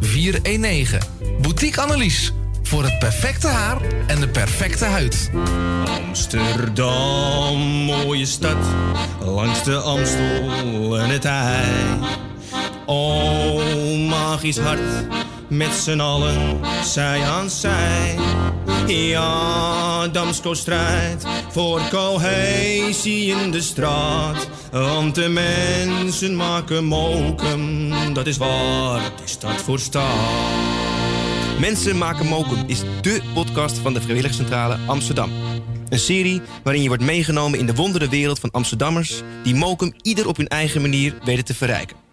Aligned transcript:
419. 0.00 0.98
Boutique 1.40 1.80
Annelies 1.80 2.32
voor 2.62 2.82
het 2.82 2.98
perfecte 2.98 3.46
haar 3.46 3.78
en 4.06 4.20
de 4.20 4.28
perfecte 4.28 4.84
huid. 4.84 5.30
Amsterdam, 6.06 7.58
mooie 7.60 8.26
stad, 8.26 8.56
langs 9.20 9.64
de 9.64 9.76
Amstel 9.76 10.98
en 10.98 11.10
het 11.10 11.24
IJ. 11.24 12.08
Oh, 12.86 14.08
magisch 14.08 14.58
hart, 14.58 15.06
met 15.48 15.72
z'n 15.72 16.00
allen, 16.00 16.60
zij 16.84 17.22
aan 17.22 17.50
zij. 17.50 18.16
Ja, 18.86 20.08
Damsko 20.08 20.54
strijdt 20.54 21.26
voor 21.50 21.80
cohesie 21.90 23.34
in 23.34 23.50
de 23.50 23.60
straat. 23.60 24.48
Want 24.70 25.14
de 25.14 25.28
mensen 25.28 26.36
maken 26.36 26.84
mokum, 26.84 27.92
dat 28.14 28.26
is 28.26 28.36
waar, 28.36 29.02
het 29.02 29.20
is 29.24 29.30
stad 29.30 29.62
voor 29.62 29.78
stad. 29.78 30.04
Mensen 31.60 31.98
maken 31.98 32.26
mokum 32.26 32.64
is 32.66 32.82
dé 33.00 33.20
podcast 33.34 33.78
van 33.78 33.94
de 33.94 34.00
Vrijwilligcentrale 34.00 34.78
Amsterdam. 34.86 35.30
Een 35.88 35.98
serie 35.98 36.40
waarin 36.62 36.82
je 36.82 36.88
wordt 36.88 37.02
meegenomen 37.02 37.58
in 37.58 37.66
de 37.66 37.74
wondere 37.74 38.08
wereld 38.08 38.38
van 38.38 38.50
Amsterdammers... 38.50 39.22
die 39.42 39.54
mokum 39.54 39.94
ieder 40.02 40.28
op 40.28 40.36
hun 40.36 40.48
eigen 40.48 40.80
manier 40.80 41.14
weten 41.24 41.44
te 41.44 41.54
verrijken. 41.54 42.07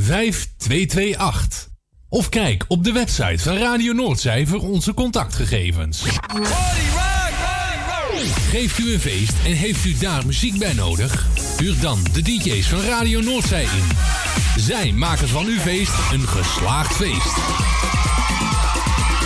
5228. 0.00 1.68
Of 2.08 2.28
kijk 2.28 2.64
op 2.68 2.84
de 2.84 2.92
website 2.92 3.38
van 3.38 3.56
Radio 3.56 3.92
Noordzij 3.92 4.46
voor 4.46 4.60
onze 4.60 4.94
contactgegevens. 4.94 6.02
Geeft 8.50 8.78
u 8.78 8.92
een 8.92 9.00
feest 9.00 9.34
en 9.44 9.52
heeft 9.52 9.84
u 9.84 9.98
daar 9.98 10.26
muziek 10.26 10.58
bij 10.58 10.72
nodig? 10.72 11.26
Huur 11.58 11.80
dan 11.80 12.06
de 12.12 12.22
DJ's 12.22 12.66
van 12.66 12.80
Radio 12.80 13.20
Noordzij 13.20 13.62
in. 13.62 13.88
Zij 14.56 14.92
maken 14.92 15.28
van 15.28 15.46
uw 15.46 15.58
feest 15.58 15.92
een 16.12 16.28
geslaagd 16.28 16.94
feest. 16.94 17.36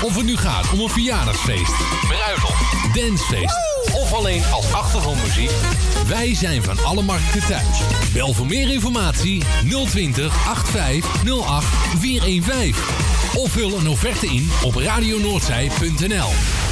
Of 0.03 0.17
het 0.17 0.25
nu 0.27 0.37
gaat 0.37 0.73
om 0.73 0.81
een 0.81 0.89
verjaardagsfeest, 0.89 1.75
bruiloft, 2.09 2.95
dancefeest 2.95 3.57
of 3.95 4.13
alleen 4.13 4.43
als 4.53 4.73
achtergrondmuziek. 4.73 5.51
Wij 6.07 6.35
zijn 6.35 6.63
van 6.63 6.85
alle 6.85 7.03
markten 7.03 7.47
thuis. 7.47 7.81
Bel 8.13 8.33
voor 8.33 8.47
meer 8.47 8.73
informatie 8.73 9.43
020 9.87 10.49
8508 10.49 11.67
415. 11.99 12.75
Of 13.37 13.51
vul 13.51 13.79
een 13.79 13.89
offerte 13.89 14.27
in 14.27 14.51
op 14.65 14.75
radionoordzij.nl. 14.75 16.72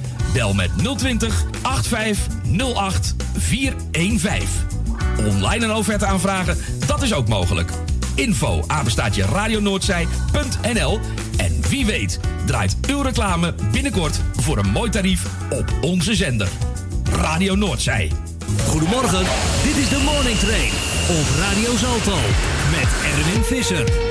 Bel 0.33 0.53
met 0.53 0.69
020 0.97 1.43
8508 1.61 3.15
415. 3.37 4.47
Online 5.17 5.65
een 5.65 5.73
offerte 5.73 6.05
aanvragen, 6.05 6.57
dat 6.87 7.01
is 7.01 7.13
ook 7.13 7.27
mogelijk. 7.27 7.71
Info 8.15 8.63
apenstaatje 8.67 9.25
radionoordzij.nl 9.25 10.99
En 11.37 11.61
wie 11.69 11.85
weet 11.85 12.19
draait 12.45 12.77
uw 12.87 13.01
reclame 13.01 13.53
binnenkort 13.71 14.19
voor 14.35 14.57
een 14.57 14.69
mooi 14.69 14.89
tarief 14.89 15.25
op 15.49 15.73
onze 15.81 16.15
zender. 16.15 16.49
Radio 17.11 17.55
Noordzij. 17.55 18.11
Goedemorgen, 18.67 19.25
dit 19.63 19.77
is 19.77 19.89
de 19.89 20.01
Morning 20.03 20.37
Train 20.37 20.71
op 21.19 21.25
Radio 21.39 21.75
Zalto 21.75 22.15
met 22.71 22.89
Erwin 23.03 23.43
Visser. 23.43 24.10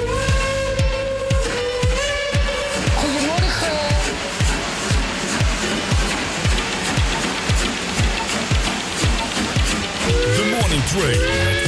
The 10.20 10.44
Morning 10.50 10.82
Train 10.86 11.59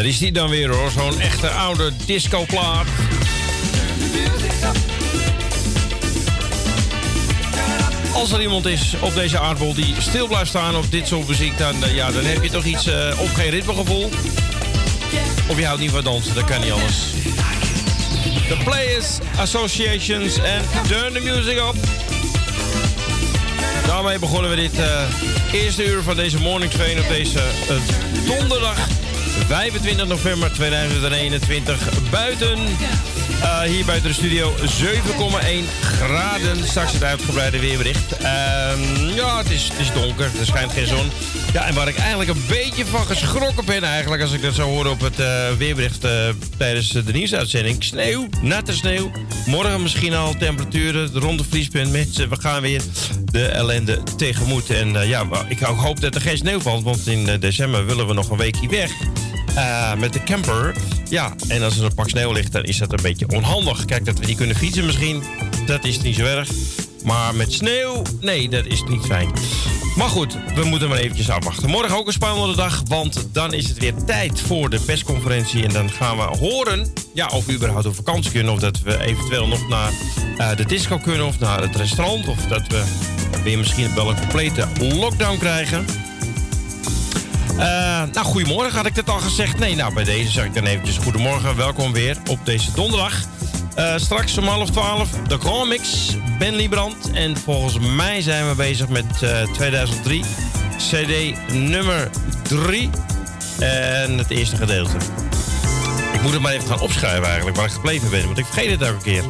daar 0.00 0.08
is 0.08 0.18
die 0.18 0.32
dan 0.32 0.48
weer 0.48 0.74
hoor. 0.74 0.90
Zo'n 0.90 1.20
echte 1.20 1.48
oude 1.48 1.92
discoplaat. 2.06 2.86
Als 8.12 8.32
er 8.32 8.40
iemand 8.40 8.66
is 8.66 8.94
op 9.00 9.14
deze 9.14 9.38
aardbol 9.38 9.74
die 9.74 9.94
stil 9.98 10.26
blijft 10.26 10.48
staan 10.48 10.76
op 10.76 10.90
dit 10.90 11.06
soort 11.06 11.28
muziek, 11.28 11.58
dan, 11.58 11.84
eh, 11.84 11.94
ja, 11.94 12.10
dan 12.10 12.24
heb 12.24 12.42
je 12.42 12.50
toch 12.50 12.64
iets 12.64 12.86
eh, 12.86 13.20
of 13.20 13.32
geen 13.32 13.50
ritmegevoel. 13.50 14.10
Of 15.48 15.58
je 15.58 15.66
houdt 15.66 15.80
niet 15.80 15.90
van 15.90 16.04
dansen, 16.04 16.34
dat 16.34 16.44
kan 16.44 16.60
niet 16.60 16.72
anders. 16.72 16.96
The 18.48 18.56
Players 18.64 19.18
Associations 19.36 20.36
en 20.36 20.62
Turn 20.88 21.12
the 21.12 21.20
Music 21.20 21.56
Up. 21.56 21.74
Daarmee 23.86 24.18
begonnen 24.18 24.50
we 24.50 24.56
dit 24.56 24.78
eh, 24.78 25.02
eerste 25.52 25.84
uur 25.84 26.02
van 26.02 26.16
deze 26.16 26.38
morning 26.38 26.72
train 26.72 26.98
op 26.98 27.08
deze 27.08 27.40
donderdag 28.26 28.99
25 29.50 30.06
november 30.06 30.52
2021. 30.52 32.10
Buiten, 32.10 32.58
eh, 33.40 33.60
hier 33.60 33.84
buiten 33.84 34.08
de 34.08 34.14
studio 34.14 34.54
7,1 34.64 35.64
graden. 35.82 36.66
Straks 36.66 36.92
het 36.92 37.04
uitgebreide 37.04 37.60
weerbericht. 37.60 38.12
Ehm, 38.12 39.08
ja, 39.14 39.38
het 39.38 39.50
is, 39.50 39.70
het 39.72 39.94
donker, 39.94 40.30
er 40.38 40.46
schijnt 40.46 40.72
geen 40.72 40.86
zon. 40.86 41.10
Ja, 41.52 41.66
en 41.66 41.74
waar 41.74 41.88
ik 41.88 41.96
eigenlijk 41.96 42.30
een 42.30 42.44
beetje 42.48 42.86
van 42.86 43.04
geschrokken 43.04 43.64
ben 43.64 43.82
eigenlijk... 43.82 44.22
als 44.22 44.32
ik 44.32 44.42
dat 44.42 44.54
zo 44.54 44.68
hoor 44.68 44.86
op 44.86 45.00
het 45.00 45.20
eh, 45.20 45.50
weerbericht 45.58 46.04
eh, 46.04 46.28
tijdens 46.56 46.88
de 46.88 47.12
nieuwsuitzending. 47.12 47.84
Sneeuw, 47.84 48.28
natte 48.42 48.72
sneeuw. 48.72 49.10
Morgen 49.46 49.82
misschien 49.82 50.14
al 50.14 50.34
temperaturen 50.38 51.10
rond 51.12 51.38
de 51.38 51.44
vriespunt. 51.44 51.90
Mensen, 51.92 52.28
we 52.28 52.40
gaan 52.40 52.62
weer 52.62 52.82
de 53.24 53.44
ellende 53.46 54.02
tegemoet. 54.16 54.70
En 54.70 55.08
ja, 55.08 55.26
ik 55.48 55.58
hoop 55.58 56.00
dat 56.00 56.14
er 56.14 56.20
geen 56.20 56.36
sneeuw 56.36 56.60
valt... 56.60 56.82
want 56.82 57.06
in 57.06 57.40
december 57.40 57.86
willen 57.86 58.06
we 58.06 58.12
nog 58.12 58.30
een 58.30 58.38
weekje 58.38 58.68
weg... 58.68 58.90
Eh, 59.54 59.94
met 59.94 60.12
de 60.12 60.22
camper. 60.22 60.74
Ja, 61.08 61.34
en 61.48 61.62
als 61.62 61.78
er 61.78 61.84
een 61.84 61.94
pak 61.94 62.08
sneeuw 62.08 62.32
ligt, 62.32 62.52
dan 62.52 62.62
is 62.62 62.78
dat 62.78 62.92
een 62.92 63.02
beetje 63.02 63.28
onhandig. 63.28 63.84
Kijk, 63.84 64.04
dat 64.04 64.18
we 64.18 64.26
niet 64.26 64.36
kunnen 64.36 64.56
fietsen 64.56 64.84
misschien, 64.84 65.22
dat 65.66 65.84
is 65.84 66.00
niet 66.00 66.16
zo 66.16 66.24
erg. 66.24 66.48
Maar 67.04 67.34
met 67.34 67.52
sneeuw, 67.52 68.02
nee, 68.20 68.48
dat 68.48 68.66
is 68.66 68.82
niet 68.88 69.04
fijn. 69.04 69.30
Maar 69.96 70.08
goed, 70.08 70.36
we 70.54 70.64
moeten 70.64 70.88
maar 70.88 70.98
eventjes 70.98 71.30
afwachten. 71.30 71.70
Morgen 71.70 71.96
ook 71.96 72.06
een 72.06 72.12
spannende 72.12 72.56
dag, 72.56 72.82
want 72.88 73.28
dan 73.32 73.52
is 73.52 73.68
het 73.68 73.78
weer 73.78 73.94
tijd 74.06 74.40
voor 74.40 74.70
de 74.70 74.80
persconferentie. 74.80 75.64
En 75.64 75.72
dan 75.72 75.90
gaan 75.90 76.16
we 76.16 76.22
horen 76.22 76.92
ja, 77.14 77.26
of 77.26 77.46
we 77.46 77.52
überhaupt 77.52 77.86
op 77.86 77.94
vakantie 77.94 78.30
kunnen. 78.30 78.52
Of 78.52 78.58
dat 78.58 78.80
we 78.80 79.00
eventueel 79.00 79.46
nog 79.46 79.68
naar 79.68 79.92
eh, 80.36 80.56
de 80.56 80.64
disco 80.64 80.98
kunnen 80.98 81.26
of 81.26 81.38
naar 81.38 81.60
het 81.60 81.76
restaurant. 81.76 82.28
Of 82.28 82.46
dat 82.46 82.66
we 82.66 82.82
weer 83.44 83.58
misschien 83.58 83.94
wel 83.94 84.10
een 84.10 84.18
complete 84.18 84.66
lockdown 84.78 85.38
krijgen. 85.38 85.84
Eh, 87.60 87.66
nou, 88.12 88.26
goedemorgen, 88.26 88.76
had 88.76 88.86
ik 88.86 88.94
dat 88.94 89.08
al 89.08 89.18
gezegd? 89.18 89.58
Nee, 89.58 89.74
nou, 89.74 89.94
bij 89.94 90.04
deze 90.04 90.30
zeg 90.30 90.44
ik 90.44 90.54
dan 90.54 90.64
eventjes 90.64 90.96
goedemorgen. 90.96 91.56
Welkom 91.56 91.92
weer 91.92 92.16
op 92.30 92.38
deze 92.44 92.72
donderdag. 92.72 93.14
Eh, 93.74 93.96
straks 93.96 94.38
om 94.38 94.46
half 94.46 94.70
twaalf 94.70 95.10
de 95.10 95.38
comics, 95.38 96.16
Ben 96.38 96.54
Liebrand. 96.54 97.10
En 97.10 97.36
volgens 97.36 97.78
mij 97.78 98.20
zijn 98.20 98.48
we 98.48 98.54
bezig 98.54 98.88
met 98.88 99.22
eh, 99.22 99.42
2003, 99.52 100.24
CD 100.76 101.34
nummer 101.52 102.10
3. 102.42 102.90
En 103.58 104.18
het 104.18 104.30
eerste 104.30 104.56
gedeelte. 104.56 104.96
Ik 106.12 106.22
moet 106.22 106.32
het 106.32 106.40
maar 106.40 106.52
even 106.52 106.68
gaan 106.68 106.80
opschrijven 106.80 107.24
eigenlijk, 107.24 107.56
waar 107.56 107.66
ik 107.66 107.72
gebleven 107.72 108.10
ben. 108.10 108.24
Want 108.26 108.38
ik 108.38 108.46
vergeet 108.46 108.70
het 108.70 108.82
elke 108.82 109.02
keer. 109.02 109.22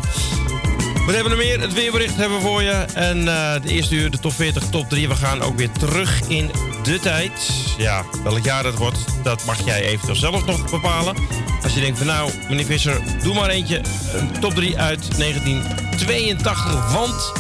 Wat 1.07 1.15
hebben 1.15 1.33
we 1.33 1.45
meer? 1.45 1.61
Het 1.61 1.73
weerbericht 1.73 2.17
hebben 2.17 2.39
we 2.39 2.45
voor 2.45 2.63
je. 2.63 2.85
En 2.95 3.19
eh, 3.29 3.63
de 3.63 3.69
eerste 3.69 3.95
uur, 3.95 4.11
de 4.11 4.19
top 4.19 4.33
40, 4.33 4.65
top 4.71 4.89
3. 4.89 5.09
We 5.09 5.17
gaan 5.17 5.43
ook 5.43 5.57
weer 5.57 5.71
terug 5.73 6.21
in 6.29 6.51
de 6.91 7.01
tijd. 7.01 7.51
Ja, 7.79 8.05
welk 8.23 8.45
jaar 8.45 8.63
dat 8.63 8.75
wordt, 8.75 8.99
dat 9.23 9.45
mag 9.45 9.65
jij 9.65 9.83
eventueel 9.83 10.17
zelf 10.17 10.47
nog 10.47 10.71
bepalen. 10.71 11.17
Als 11.63 11.75
je 11.75 11.81
denkt 11.81 11.99
van 11.99 12.07
nou, 12.07 12.31
meneer 12.49 12.65
Visser, 12.65 13.01
doe 13.23 13.35
maar 13.35 13.49
eentje. 13.49 13.81
Een 14.13 14.41
top 14.41 14.55
3 14.55 14.79
uit 14.79 15.19
1982. 15.19 16.93
Want 16.93 17.33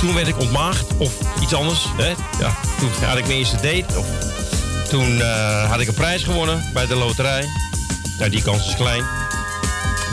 toen 0.00 0.14
werd 0.14 0.28
ik 0.28 0.38
ontmaagd. 0.38 0.96
Of 0.96 1.12
iets 1.42 1.54
anders. 1.54 1.86
Hè? 1.96 2.08
Ja, 2.38 2.56
toen 2.78 2.90
had 3.04 3.18
ik 3.18 3.26
mijn 3.26 3.38
eerste 3.38 3.56
date. 3.56 3.98
Of 3.98 4.06
toen 4.88 5.20
eh, 5.20 5.70
had 5.70 5.80
ik 5.80 5.88
een 5.88 5.94
prijs 5.94 6.22
gewonnen 6.22 6.64
bij 6.72 6.86
de 6.86 6.94
loterij. 6.94 7.44
Nou, 8.18 8.30
die 8.30 8.42
kans 8.42 8.66
is 8.68 8.74
klein. 8.74 9.02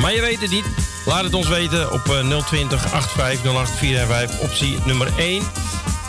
Maar 0.02 0.14
je 0.14 0.22
weet 0.22 0.42
het 0.42 0.52
niet. 0.52 0.66
Laat 1.06 1.24
het 1.24 1.34
ons 1.34 1.48
weten 1.48 1.92
op 1.92 2.10
eh, 2.10 2.40
020 2.46 2.94
8508 2.94 3.78
415 3.78 4.40
optie 4.40 4.80
nummer 4.86 5.12
1. 5.18 5.44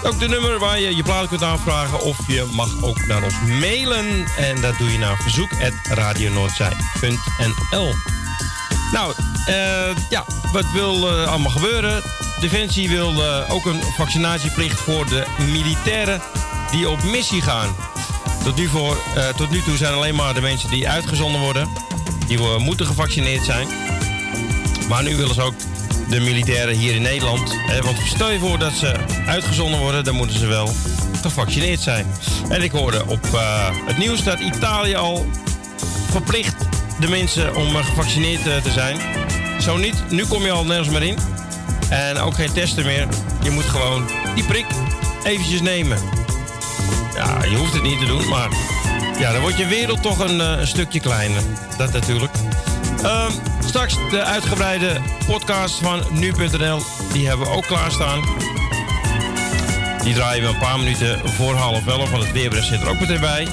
Ook 0.07 0.21
de 0.21 0.29
nummer 0.29 0.59
waar 0.59 0.81
je 0.81 0.97
je 0.97 1.03
plaat 1.03 1.29
kunt 1.29 1.43
aanvragen. 1.43 2.01
Of 2.01 2.19
je 2.27 2.49
mag 2.53 2.83
ook 2.83 3.07
naar 3.07 3.23
ons 3.23 3.35
mailen. 3.61 4.27
En 4.39 4.61
dat 4.61 4.79
doe 4.79 4.93
je 4.93 4.99
naar 4.99 5.17
verzoek.radionoordzij.nl 5.17 7.95
Nou, 8.93 9.13
eh, 9.47 9.97
ja, 10.11 10.25
wat 10.53 10.71
wil 10.73 11.09
eh, 11.09 11.29
allemaal 11.29 11.51
gebeuren? 11.51 12.03
Defensie 12.41 12.89
wil 12.89 13.25
eh, 13.25 13.43
ook 13.49 13.65
een 13.65 13.83
vaccinatieplicht 13.83 14.81
voor 14.81 15.07
de 15.07 15.27
militairen 15.39 16.21
die 16.71 16.89
op 16.89 17.03
missie 17.03 17.43
gaan. 17.43 17.77
Tot 18.45 18.57
nu, 18.57 18.69
voor, 18.69 18.99
tot 19.37 19.51
nu 19.51 19.63
toe 19.63 19.77
zijn 19.77 19.95
alleen 19.95 20.15
maar 20.15 20.35
de 20.35 20.41
mensen 20.41 20.71
die 20.71 20.89
uitgezonden 20.89 21.41
worden. 21.41 21.69
Die 22.27 22.39
moeten 22.59 22.87
gevaccineerd 22.87 23.45
zijn. 23.45 23.69
Maar 24.89 25.03
nu 25.03 25.17
willen 25.17 25.35
ze 25.35 25.43
ook 25.43 25.55
de 26.09 26.21
militairen 26.21 26.75
hier 26.75 26.95
in 26.95 27.03
Nederland. 27.03 27.55
Hè, 27.67 27.83
want 27.83 27.99
stel 28.05 28.31
je 28.31 28.39
voor 28.39 28.59
dat 28.59 28.73
ze 28.73 28.95
uitgezonden 29.27 29.81
worden, 29.81 30.05
dan 30.05 30.15
moeten 30.15 30.39
ze 30.39 30.47
wel 30.47 30.71
gevaccineerd 31.23 31.81
zijn. 31.81 32.07
En 32.49 32.63
ik 32.63 32.71
hoorde 32.71 33.07
op 33.07 33.25
eh, 33.35 33.71
het 33.87 33.99
nieuws 33.99 34.23
dat 34.23 34.41
Italië 34.41 34.95
al 34.95 35.27
verplicht 36.11 36.57
de 37.01 37.09
mensen 37.09 37.55
om 37.55 37.77
eh, 37.77 37.85
gevaccineerd 37.85 38.47
eh, 38.47 38.57
te 38.57 38.71
zijn. 38.71 38.97
Zo 39.61 39.77
niet, 39.77 40.11
nu 40.11 40.25
kom 40.25 40.43
je 40.43 40.51
al 40.51 40.65
nergens 40.65 40.89
meer 40.89 41.03
in. 41.03 41.19
En 41.89 42.19
ook 42.19 42.35
geen 42.35 42.53
testen 42.53 42.85
meer. 42.85 43.09
Je 43.43 43.51
moet 43.51 43.65
gewoon 43.65 44.07
die 44.35 44.45
prik 44.45 44.67
eventjes 45.25 45.61
nemen. 45.61 45.99
Ja, 47.15 47.45
je 47.45 47.57
hoeft 47.57 47.73
het 47.73 47.83
niet 47.83 47.99
te 47.99 48.07
doen, 48.07 48.29
maar 48.29 48.49
ja, 49.19 49.33
dan 49.33 49.41
wordt 49.41 49.57
je 49.57 49.67
wereld 49.67 50.03
toch 50.03 50.19
een, 50.19 50.41
eh, 50.41 50.59
een 50.59 50.67
stukje 50.67 51.01
kleiner. 51.01 51.43
Dat 51.77 51.93
natuurlijk. 51.93 52.33
Ehm, 53.03 53.33
straks 53.67 53.95
de 54.11 54.23
uitgebreide 54.23 55.01
podcast 55.27 55.79
van 55.79 56.03
nu.nl. 56.13 56.81
Die 57.13 57.27
hebben 57.29 57.47
we 57.47 57.53
ook 57.53 57.67
klaarstaan. 57.67 58.25
Die 60.03 60.15
draaien 60.15 60.43
we 60.43 60.49
een 60.49 60.59
paar 60.59 60.79
minuten 60.79 61.29
voor 61.29 61.55
half 61.55 61.87
elf, 61.87 62.11
want 62.11 62.23
het 62.23 62.33
weerbericht 62.33 62.67
zit 62.67 62.81
er 62.81 62.89
ook 62.89 63.01
meteen 63.01 63.21
bij. 63.21 63.49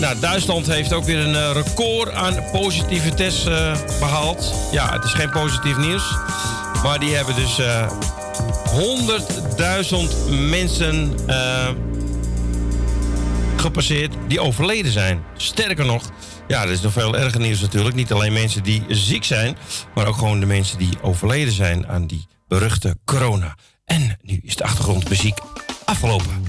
Nou, 0.00 0.18
Duitsland 0.18 0.66
heeft 0.66 0.92
ook 0.92 1.04
weer 1.04 1.18
een 1.18 1.34
eh, 1.34 1.50
record 1.52 2.12
aan 2.12 2.44
positieve 2.52 3.14
tests 3.14 3.46
eh, 3.46 3.76
behaald. 3.98 4.54
Ja, 4.72 4.92
het 4.92 5.04
is 5.04 5.12
geen 5.12 5.30
positief 5.30 5.76
nieuws. 5.76 6.14
Maar 6.82 6.98
die 6.98 7.14
hebben 7.14 7.34
dus 7.34 7.58
eh 7.58 7.90
100.000 8.68 10.30
mensen 10.30 11.14
eh, 11.26 11.68
gepasseerd 13.56 14.14
die 14.26 14.40
overleden 14.40 14.92
zijn. 14.92 15.24
Sterker 15.36 15.84
nog, 15.84 16.02
ja, 16.48 16.62
dat 16.62 16.70
is 16.70 16.80
nog 16.80 16.92
veel 16.92 17.16
erger 17.16 17.40
nieuws 17.40 17.60
natuurlijk. 17.60 17.94
Niet 17.94 18.12
alleen 18.12 18.32
mensen 18.32 18.62
die 18.62 18.84
ziek 18.88 19.24
zijn, 19.24 19.56
maar 19.94 20.06
ook 20.06 20.16
gewoon 20.16 20.40
de 20.40 20.46
mensen 20.46 20.78
die 20.78 21.02
overleden 21.02 21.52
zijn 21.52 21.88
aan 21.88 22.06
die 22.06 22.26
beruchte 22.48 22.96
corona. 23.04 23.56
En 23.84 24.18
nu 24.22 24.40
is 24.42 24.56
de 24.56 24.64
achtergrondmuziek 24.64 25.38
afgelopen. 25.84 26.44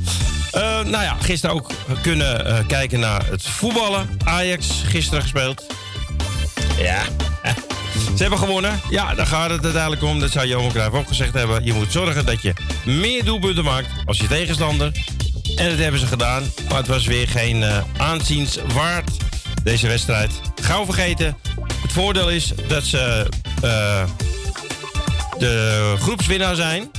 Eh, 0.52 0.62
nou 0.62 1.04
ja, 1.04 1.16
gisteren 1.20 1.56
ook 1.56 1.72
kunnen 2.02 2.46
eh, 2.46 2.68
kijken 2.68 3.00
naar 3.00 3.26
het 3.26 3.44
voetballen. 3.44 4.10
Ajax 4.24 4.82
gisteren 4.86 5.22
gespeeld. 5.22 5.66
Ja, 6.78 7.02
Ze 8.16 8.22
hebben 8.22 8.40
gewonnen. 8.40 8.80
Ja, 8.90 9.16
daar 9.16 9.28
gaat 9.28 9.50
het 9.50 9.64
uiteindelijk 9.64 10.04
om. 10.04 10.20
Dat 10.20 10.32
zou 10.32 10.48
Johan 10.48 10.72
Cruijff 10.72 10.96
ook 10.96 11.08
gezegd 11.08 11.34
hebben. 11.34 11.66
Je 11.66 11.74
moet 11.74 11.92
zorgen 11.92 12.26
dat 12.26 12.42
je 12.42 12.54
meer 12.86 13.24
doelpunten 13.24 13.64
maakt 13.64 13.88
als 14.06 14.18
je 14.18 14.28
tegenstander. 14.28 14.92
En 15.56 15.70
dat 15.70 15.78
hebben 15.78 16.00
ze 16.00 16.08
gedaan. 16.08 16.44
Maar 16.70 16.78
het 16.78 16.88
was 16.88 17.06
weer 17.06 17.28
geen 17.28 17.64
eh, 17.64 17.84
aanziens 17.98 18.60
waard, 18.74 19.12
deze 19.64 19.88
wedstrijd. 19.88 20.32
Gauw 20.62 20.86
vergeten. 20.86 21.38
Het 21.82 21.92
voordeel 21.92 22.30
is 22.30 22.54
dat 22.68 22.84
ze 22.84 23.30
eh, 23.62 24.04
de 25.38 25.96
groepswinnaar 26.00 26.56
zijn. 26.56 26.92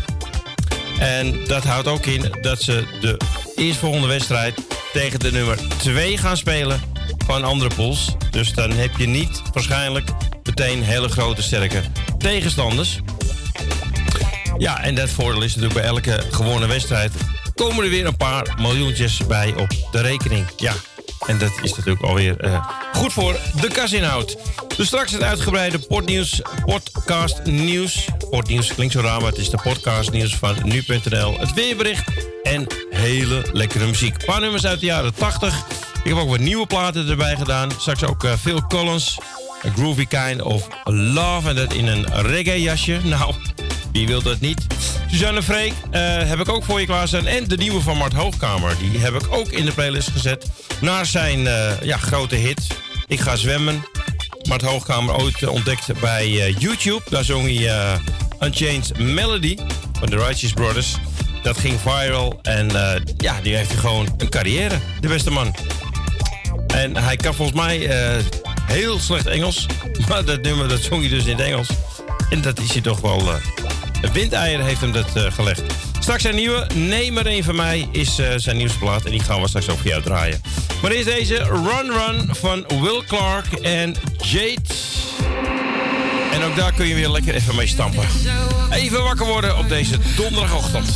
En 0.98 1.44
dat 1.46 1.64
houdt 1.64 1.88
ook 1.88 2.06
in 2.06 2.32
dat 2.40 2.62
ze 2.62 2.84
de 3.00 3.16
eerstvolgende 3.56 4.06
wedstrijd 4.06 4.54
tegen 4.92 5.20
de 5.20 5.32
nummer 5.32 5.58
2 5.76 6.18
gaan 6.18 6.36
spelen 6.36 6.80
van 7.26 7.44
andere 7.44 7.74
pools. 7.74 8.14
Dus 8.30 8.52
dan 8.52 8.70
heb 8.70 8.96
je 8.96 9.06
niet 9.06 9.42
waarschijnlijk 9.52 10.10
meteen 10.44 10.82
hele 10.82 11.08
grote 11.08 11.42
sterke 11.42 11.82
tegenstanders. 12.18 13.00
Ja, 14.58 14.82
en 14.82 14.94
dat 14.94 15.10
voordeel 15.10 15.42
is 15.42 15.54
natuurlijk 15.54 15.80
bij 15.80 15.88
elke 15.88 16.24
gewonnen 16.30 16.68
wedstrijd 16.68 17.12
komen 17.54 17.84
er 17.84 17.90
weer 17.90 18.06
een 18.06 18.16
paar 18.16 18.54
miljoentjes 18.60 19.26
bij 19.26 19.54
op 19.56 19.68
de 19.90 20.00
rekening. 20.00 20.46
Ja, 20.56 20.74
en 21.26 21.38
dat 21.38 21.52
is 21.62 21.74
natuurlijk 21.74 22.02
alweer 22.04 22.40
eh, 22.40 22.66
goed 22.92 23.12
voor 23.12 23.36
de 23.60 23.68
kasinhoud. 23.68 24.36
Dus 24.76 24.86
straks 24.86 25.12
het 25.12 25.22
uitgebreide 25.22 25.78
potnieuws, 25.78 26.40
podcast 26.64 27.44
nieuws. 27.44 28.08
Potnieuws 28.30 28.74
klinkt 28.74 28.92
zo 28.92 29.00
raar, 29.00 29.20
maar 29.20 29.30
het 29.30 29.38
is 29.38 29.50
de 29.50 29.58
podcast 29.62 30.10
nieuws 30.10 30.36
van 30.36 30.56
nu.nl. 30.62 31.38
Het 31.38 31.52
weerbericht 31.54 32.10
en 32.42 32.66
hele 32.90 33.42
lekkere 33.52 33.86
muziek. 33.86 34.14
Een 34.14 34.26
paar 34.26 34.40
nummers 34.40 34.66
uit 34.66 34.80
de 34.80 34.86
jaren 34.86 35.14
80. 35.14 35.54
Ik 36.02 36.08
heb 36.10 36.16
ook 36.16 36.28
wat 36.28 36.38
nieuwe 36.38 36.66
platen 36.66 37.08
erbij 37.08 37.36
gedaan. 37.36 37.70
Straks 37.78 38.04
ook 38.04 38.24
eh, 38.24 38.32
Phil 38.32 38.62
Collins, 38.66 39.18
A 39.66 39.70
Groovy 39.76 40.06
Kind 40.06 40.42
of 40.42 40.68
Love. 40.84 41.48
En 41.48 41.54
dat 41.54 41.72
in 41.72 41.86
een 41.86 42.06
reggae 42.22 42.62
jasje. 42.62 43.00
Nou, 43.02 43.34
wie 43.92 44.06
wil 44.06 44.22
dat 44.22 44.40
niet? 44.40 44.66
Suzanne 45.10 45.42
Freek 45.42 45.72
eh, 45.90 46.00
heb 46.28 46.40
ik 46.40 46.48
ook 46.48 46.64
voor 46.64 46.80
je 46.80 46.86
klaarstaan. 46.86 47.26
En 47.26 47.48
de 47.48 47.56
nieuwe 47.56 47.80
van 47.80 47.96
Mart 47.96 48.12
Hoogkamer. 48.12 48.76
Die 48.78 48.98
heb 48.98 49.14
ik 49.14 49.32
ook 49.32 49.48
in 49.48 49.64
de 49.64 49.72
playlist 49.72 50.10
gezet. 50.10 50.46
Naar 50.80 51.06
zijn 51.06 51.46
eh, 51.46 51.82
ja, 51.82 51.96
grote 51.96 52.34
hit. 52.34 52.66
Ik 53.06 53.20
ga 53.20 53.36
zwemmen. 53.36 53.84
Mart 54.48 54.62
Hoogkamer 54.62 55.14
ooit 55.14 55.46
ontdekt 55.46 56.00
bij 56.00 56.24
eh, 56.24 56.58
YouTube. 56.58 57.02
Daar 57.08 57.24
zong 57.24 57.44
hij 57.44 57.98
Unchanged 58.40 58.98
Melody 58.98 59.56
van 59.98 60.10
de 60.10 60.16
Righteous 60.16 60.52
Brothers. 60.52 60.94
Dat 61.42 61.58
ging 61.58 61.80
viral. 61.80 62.38
En 62.42 62.68
ja, 63.16 63.40
die 63.42 63.56
heeft 63.56 63.72
gewoon 63.72 64.14
een 64.18 64.28
carrière. 64.28 64.78
De 65.00 65.08
beste 65.08 65.30
man. 65.30 65.54
En 66.66 66.96
hij 66.96 67.16
kan 67.16 67.34
volgens 67.34 67.58
mij 67.58 67.88
heel 68.66 68.98
slecht 68.98 69.26
Engels. 69.26 69.66
Maar 70.08 70.24
dat 70.24 70.42
nummer 70.42 70.68
dat 70.68 70.80
zong 70.80 71.00
hij 71.00 71.10
dus 71.10 71.24
in 71.24 71.36
het 71.36 71.46
Engels. 71.46 71.68
En 72.30 72.40
dat 72.40 72.58
is 72.58 72.72
hij 72.72 72.80
toch 72.80 73.00
wel... 73.00 73.40
windeier 74.12 74.60
heeft 74.60 74.80
hem 74.80 74.92
dat 74.92 75.16
eh, 75.16 75.32
gelegd. 75.32 75.62
Straks 75.98 76.22
zijn 76.22 76.34
nieuwe, 76.34 76.66
Neem 76.74 77.18
er 77.18 77.26
een 77.26 77.44
van 77.44 77.56
mij, 77.56 77.88
is 77.92 78.18
eh, 78.18 78.28
zijn 78.36 78.56
nieuwste 78.56 78.78
plaat. 78.78 79.04
En 79.04 79.10
die 79.10 79.20
gaan 79.20 79.40
we 79.40 79.48
straks 79.48 79.68
ook 79.68 79.78
voor 79.78 79.90
jou 79.90 80.02
draaien. 80.02 80.42
Maar 80.82 80.90
eerst 80.90 81.04
deze 81.04 81.36
Run 81.36 81.90
Run 81.90 82.34
van 82.34 82.64
Will 82.80 83.02
Clark 83.06 83.52
en 83.52 83.94
Jade. 84.18 84.60
En 86.32 86.42
ook 86.42 86.56
daar 86.56 86.72
kun 86.72 86.86
je 86.86 86.94
weer 86.94 87.08
lekker 87.08 87.34
even 87.34 87.56
mee 87.56 87.66
stampen. 87.66 88.06
Even 88.70 89.02
wakker 89.02 89.26
worden 89.26 89.58
op 89.58 89.68
deze 89.68 89.96
donderdagochtend. 90.16 90.86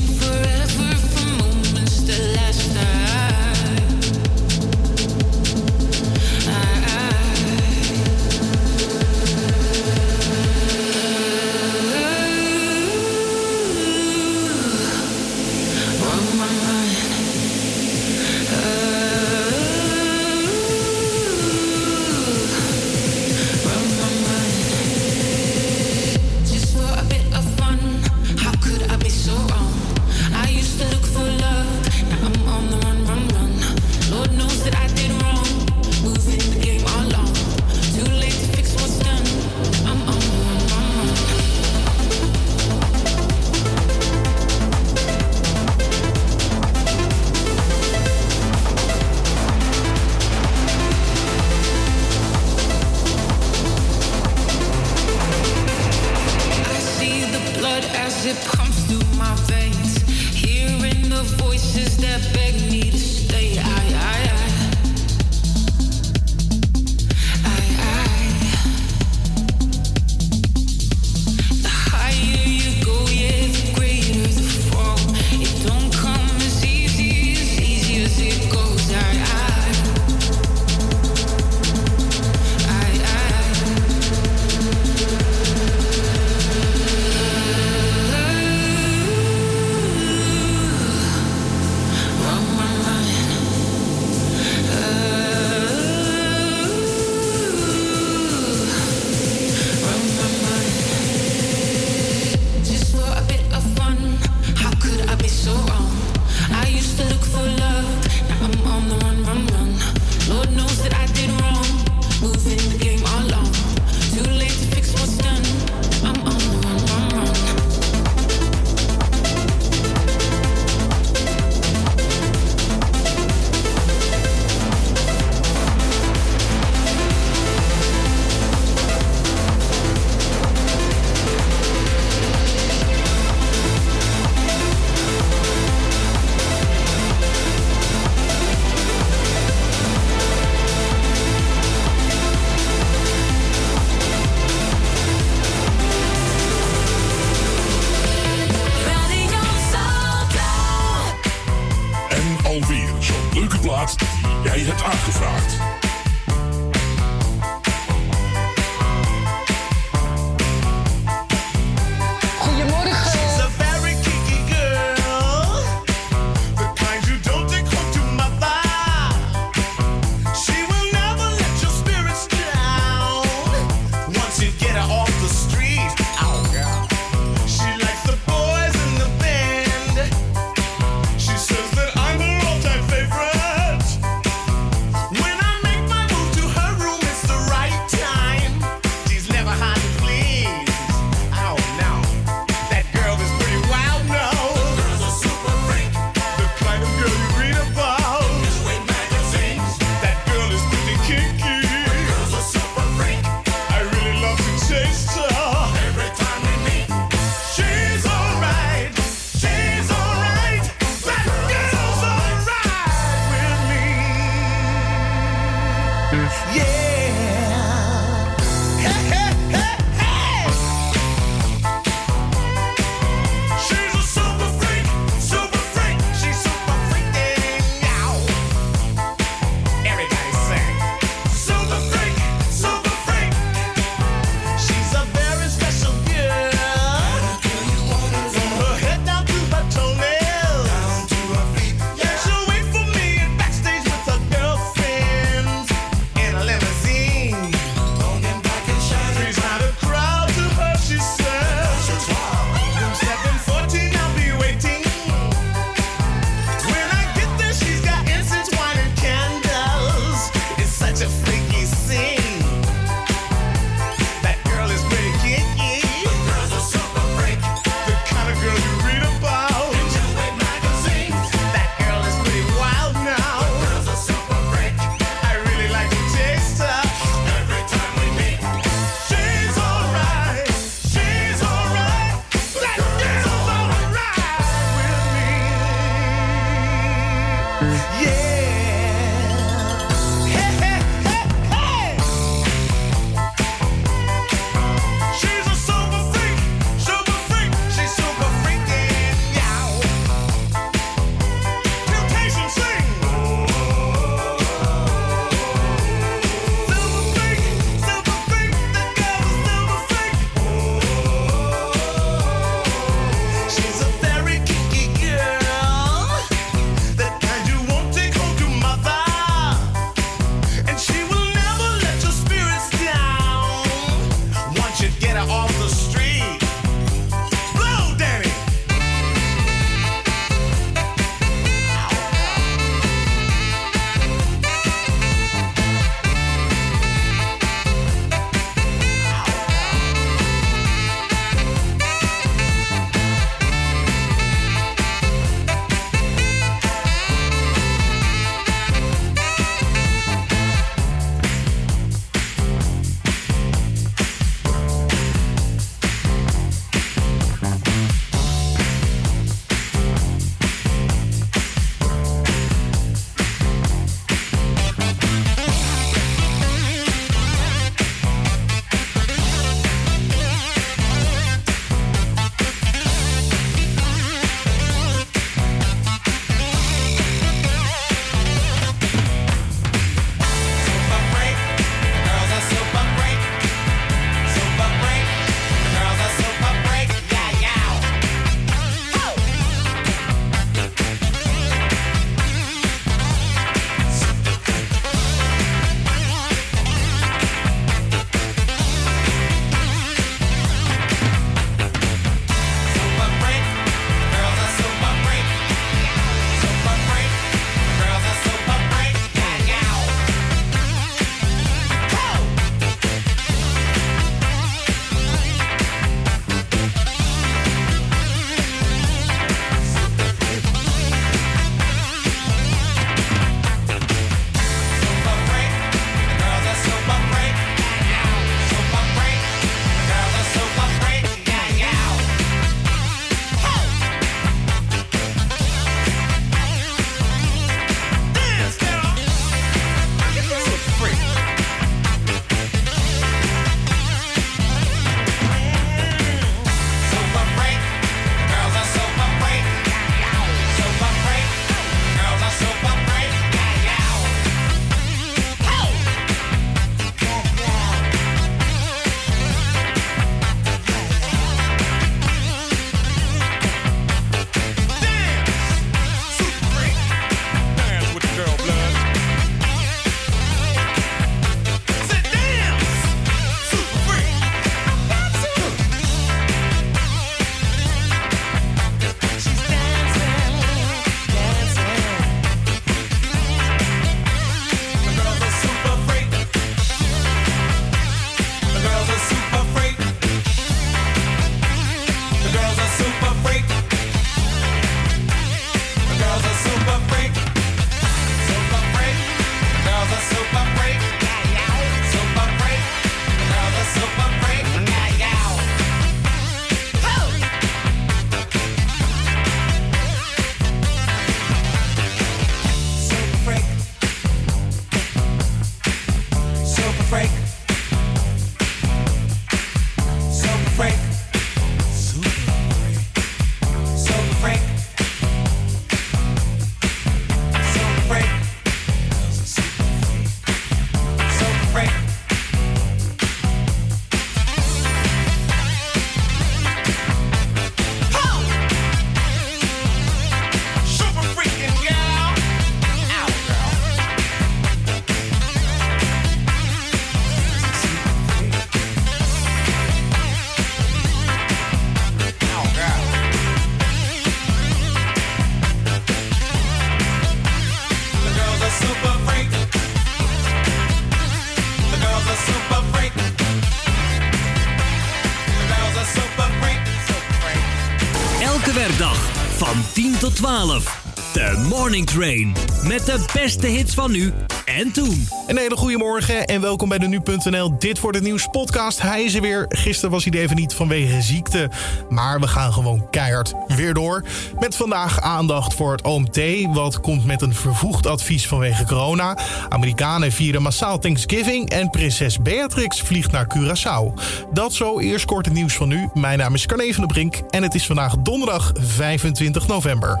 Train 571.82 572.32
met 572.62 572.86
de 572.86 573.04
beste 573.12 573.46
hits 573.46 573.74
van 573.74 573.90
nu 573.90 574.12
en 574.44 574.72
toen. 574.72 575.08
Een 575.26 575.38
hele 575.38 575.56
goede 575.56 575.76
morgen 575.76 576.24
en 576.24 576.40
welkom 576.40 576.68
bij 576.68 576.78
de 576.78 576.86
Nu.nl 576.86 577.58
Dit 577.58 577.80
wordt 577.80 577.96
het 577.96 578.06
Nieuws 578.06 578.26
podcast. 578.30 578.82
Hij 578.82 579.04
is 579.04 579.14
er 579.14 579.20
weer. 579.20 579.44
Gisteren 579.48 579.90
was 579.90 580.04
hij 580.04 580.20
even 580.20 580.36
niet 580.36 580.54
vanwege 580.54 581.02
ziekte. 581.02 581.50
Maar 581.88 582.20
we 582.20 582.26
gaan 582.26 582.52
gewoon 582.52 582.90
keihard 582.90 583.32
weer 583.46 583.74
door. 583.74 584.04
Met 584.38 584.56
vandaag 584.56 585.00
aandacht 585.00 585.54
voor 585.54 585.72
het 585.72 585.82
OMT. 585.82 586.20
Wat 586.52 586.80
komt 586.80 587.04
met 587.04 587.22
een 587.22 587.34
vervoegd 587.34 587.86
advies 587.86 588.26
vanwege 588.26 588.64
corona. 588.64 589.18
Amerikanen 589.48 590.12
vieren 590.12 590.42
massaal 590.42 590.78
Thanksgiving. 590.78 591.50
En 591.50 591.70
prinses 591.70 592.22
Beatrix 592.22 592.80
vliegt 592.80 593.12
naar 593.12 593.26
Curaçao. 593.36 594.02
Dat 594.32 594.54
zo 594.54 594.80
eerst 594.80 595.04
kort 595.04 595.24
het 595.24 595.34
nieuws 595.34 595.54
van 595.54 595.68
nu. 595.68 595.88
Mijn 595.94 596.18
naam 596.18 596.34
is 596.34 596.46
Carne 596.46 596.74
van 596.74 596.86
der 596.86 596.94
Brink. 596.94 597.22
En 597.30 597.42
het 597.42 597.54
is 597.54 597.66
vandaag 597.66 597.96
donderdag 597.98 598.52
25 598.60 599.46
november. 599.46 600.00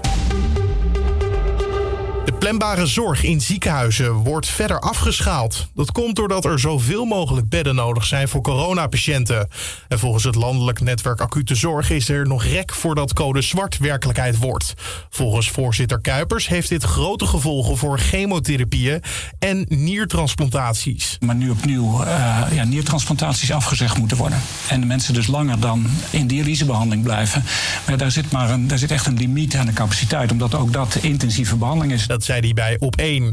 De 2.24 2.32
planbare 2.32 2.86
zorg 2.86 3.22
in 3.22 3.40
ziekenhuizen 3.40 4.12
wordt 4.12 4.46
verder 4.46 4.80
afgeschaald. 4.80 5.68
Dat 5.74 5.92
komt 5.92 6.16
doordat 6.16 6.44
er 6.44 6.58
zoveel 6.58 7.04
mogelijk 7.04 7.48
bedden 7.48 7.74
nodig 7.74 8.04
zijn 8.04 8.28
voor 8.28 8.40
coronapatiënten. 8.40 9.48
En 9.88 9.98
volgens 9.98 10.24
het 10.24 10.34
landelijk 10.34 10.80
netwerk 10.80 11.20
acute 11.20 11.54
zorg 11.54 11.90
is 11.90 12.08
er 12.08 12.26
nog 12.26 12.44
rek 12.44 12.72
voordat 12.72 13.12
code 13.12 13.42
zwart 13.42 13.78
werkelijkheid 13.78 14.38
wordt. 14.38 14.74
Volgens 15.10 15.50
voorzitter 15.50 16.00
Kuipers 16.00 16.48
heeft 16.48 16.68
dit 16.68 16.82
grote 16.82 17.26
gevolgen 17.26 17.76
voor 17.76 17.98
chemotherapieën 17.98 19.02
en 19.38 19.66
niertransplantaties. 19.68 21.16
Maar 21.20 21.34
nu 21.34 21.50
opnieuw 21.50 22.02
uh, 22.02 22.06
ja, 22.52 22.64
niertransplantaties 22.64 23.52
afgezegd 23.52 23.98
moeten 23.98 24.16
worden. 24.16 24.38
En 24.68 24.80
de 24.80 24.86
mensen 24.86 25.14
dus 25.14 25.26
langer 25.26 25.60
dan 25.60 25.86
in 26.10 26.26
dialysebehandeling 26.26 27.02
blijven. 27.02 27.44
Maar 27.86 27.96
daar 27.96 28.10
zit, 28.10 28.30
maar 28.30 28.50
een, 28.50 28.68
daar 28.68 28.78
zit 28.78 28.90
echt 28.90 29.06
een 29.06 29.16
limiet 29.16 29.56
aan 29.56 29.66
de 29.66 29.72
capaciteit, 29.72 30.32
omdat 30.32 30.54
ook 30.54 30.72
dat 30.72 30.98
intensieve 31.00 31.56
behandeling 31.56 31.92
is. 31.92 32.06
Dat 32.14 32.24
zei 32.24 32.40
hij 32.40 32.52
bij 32.52 32.76
op 32.78 32.96
1. 32.96 33.32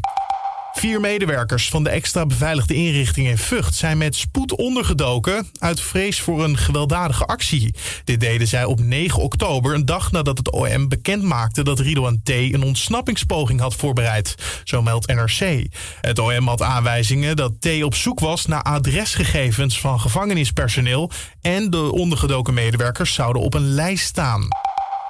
Vier 0.74 1.00
medewerkers 1.00 1.70
van 1.70 1.84
de 1.84 1.90
extra 1.90 2.26
beveiligde 2.26 2.74
inrichting 2.74 3.28
in 3.28 3.38
Vught 3.38 3.76
zijn 3.76 3.98
met 3.98 4.16
spoed 4.16 4.56
ondergedoken 4.56 5.48
uit 5.60 5.82
vrees 5.82 6.22
voor 6.22 6.44
een 6.44 6.58
gewelddadige 6.58 7.26
actie. 7.26 7.76
Dit 8.04 8.20
deden 8.20 8.48
zij 8.48 8.66
op 8.66 8.80
9 8.80 9.22
oktober, 9.22 9.74
een 9.74 9.86
dag 9.86 10.12
nadat 10.12 10.38
het 10.38 10.52
OM 10.52 10.88
bekend 10.88 11.24
maakte 11.24 11.64
dat 11.64 11.80
Ridouan 11.80 12.22
T. 12.24 12.30
een 12.30 12.64
ontsnappingspoging 12.64 13.60
had 13.60 13.76
voorbereid. 13.76 14.36
Zo 14.64 14.82
meldt 14.82 15.08
NRC. 15.08 15.66
Het 16.02 16.20
OM 16.20 16.48
had 16.48 16.62
aanwijzingen 16.62 17.36
dat 17.36 17.62
T. 17.62 17.84
op 17.84 17.96
zoek 17.96 18.20
was 18.20 18.46
naar 18.46 18.62
adresgegevens 18.62 19.80
van 19.80 20.00
gevangenispersoneel 20.00 21.12
en 21.42 21.70
de 21.70 21.92
ondergedoken 21.92 22.54
medewerkers 22.54 23.14
zouden 23.14 23.42
op 23.42 23.54
een 23.54 23.70
lijst 23.74 24.06
staan. 24.06 24.48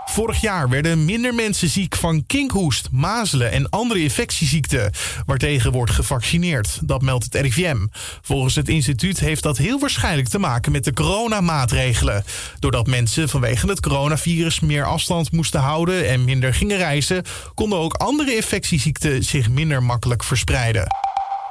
Vorig 0.05 0.41
jaar 0.41 0.69
werden 0.69 1.05
minder 1.05 1.33
mensen 1.33 1.69
ziek 1.69 1.95
van 1.95 2.25
kinkhoest, 2.25 2.87
mazelen 2.91 3.51
en 3.51 3.69
andere 3.69 3.99
infectieziekten, 3.99 4.91
waartegen 5.25 5.71
wordt 5.71 5.91
gevaccineerd. 5.91 6.79
Dat 6.83 7.01
meldt 7.01 7.23
het 7.23 7.35
RIVM. 7.35 7.85
Volgens 8.21 8.55
het 8.55 8.69
instituut 8.69 9.19
heeft 9.19 9.43
dat 9.43 9.57
heel 9.57 9.79
waarschijnlijk 9.79 10.27
te 10.27 10.39
maken 10.39 10.71
met 10.71 10.83
de 10.83 10.93
coronamaatregelen. 10.93 12.23
Doordat 12.59 12.87
mensen 12.87 13.29
vanwege 13.29 13.67
het 13.67 13.79
coronavirus 13.79 14.59
meer 14.59 14.85
afstand 14.85 15.31
moesten 15.31 15.59
houden 15.59 16.09
en 16.09 16.23
minder 16.23 16.53
gingen 16.53 16.77
reizen, 16.77 17.23
konden 17.53 17.79
ook 17.79 17.93
andere 17.93 18.35
infectieziekten 18.35 19.23
zich 19.23 19.49
minder 19.49 19.83
makkelijk 19.83 20.23
verspreiden. 20.23 21.00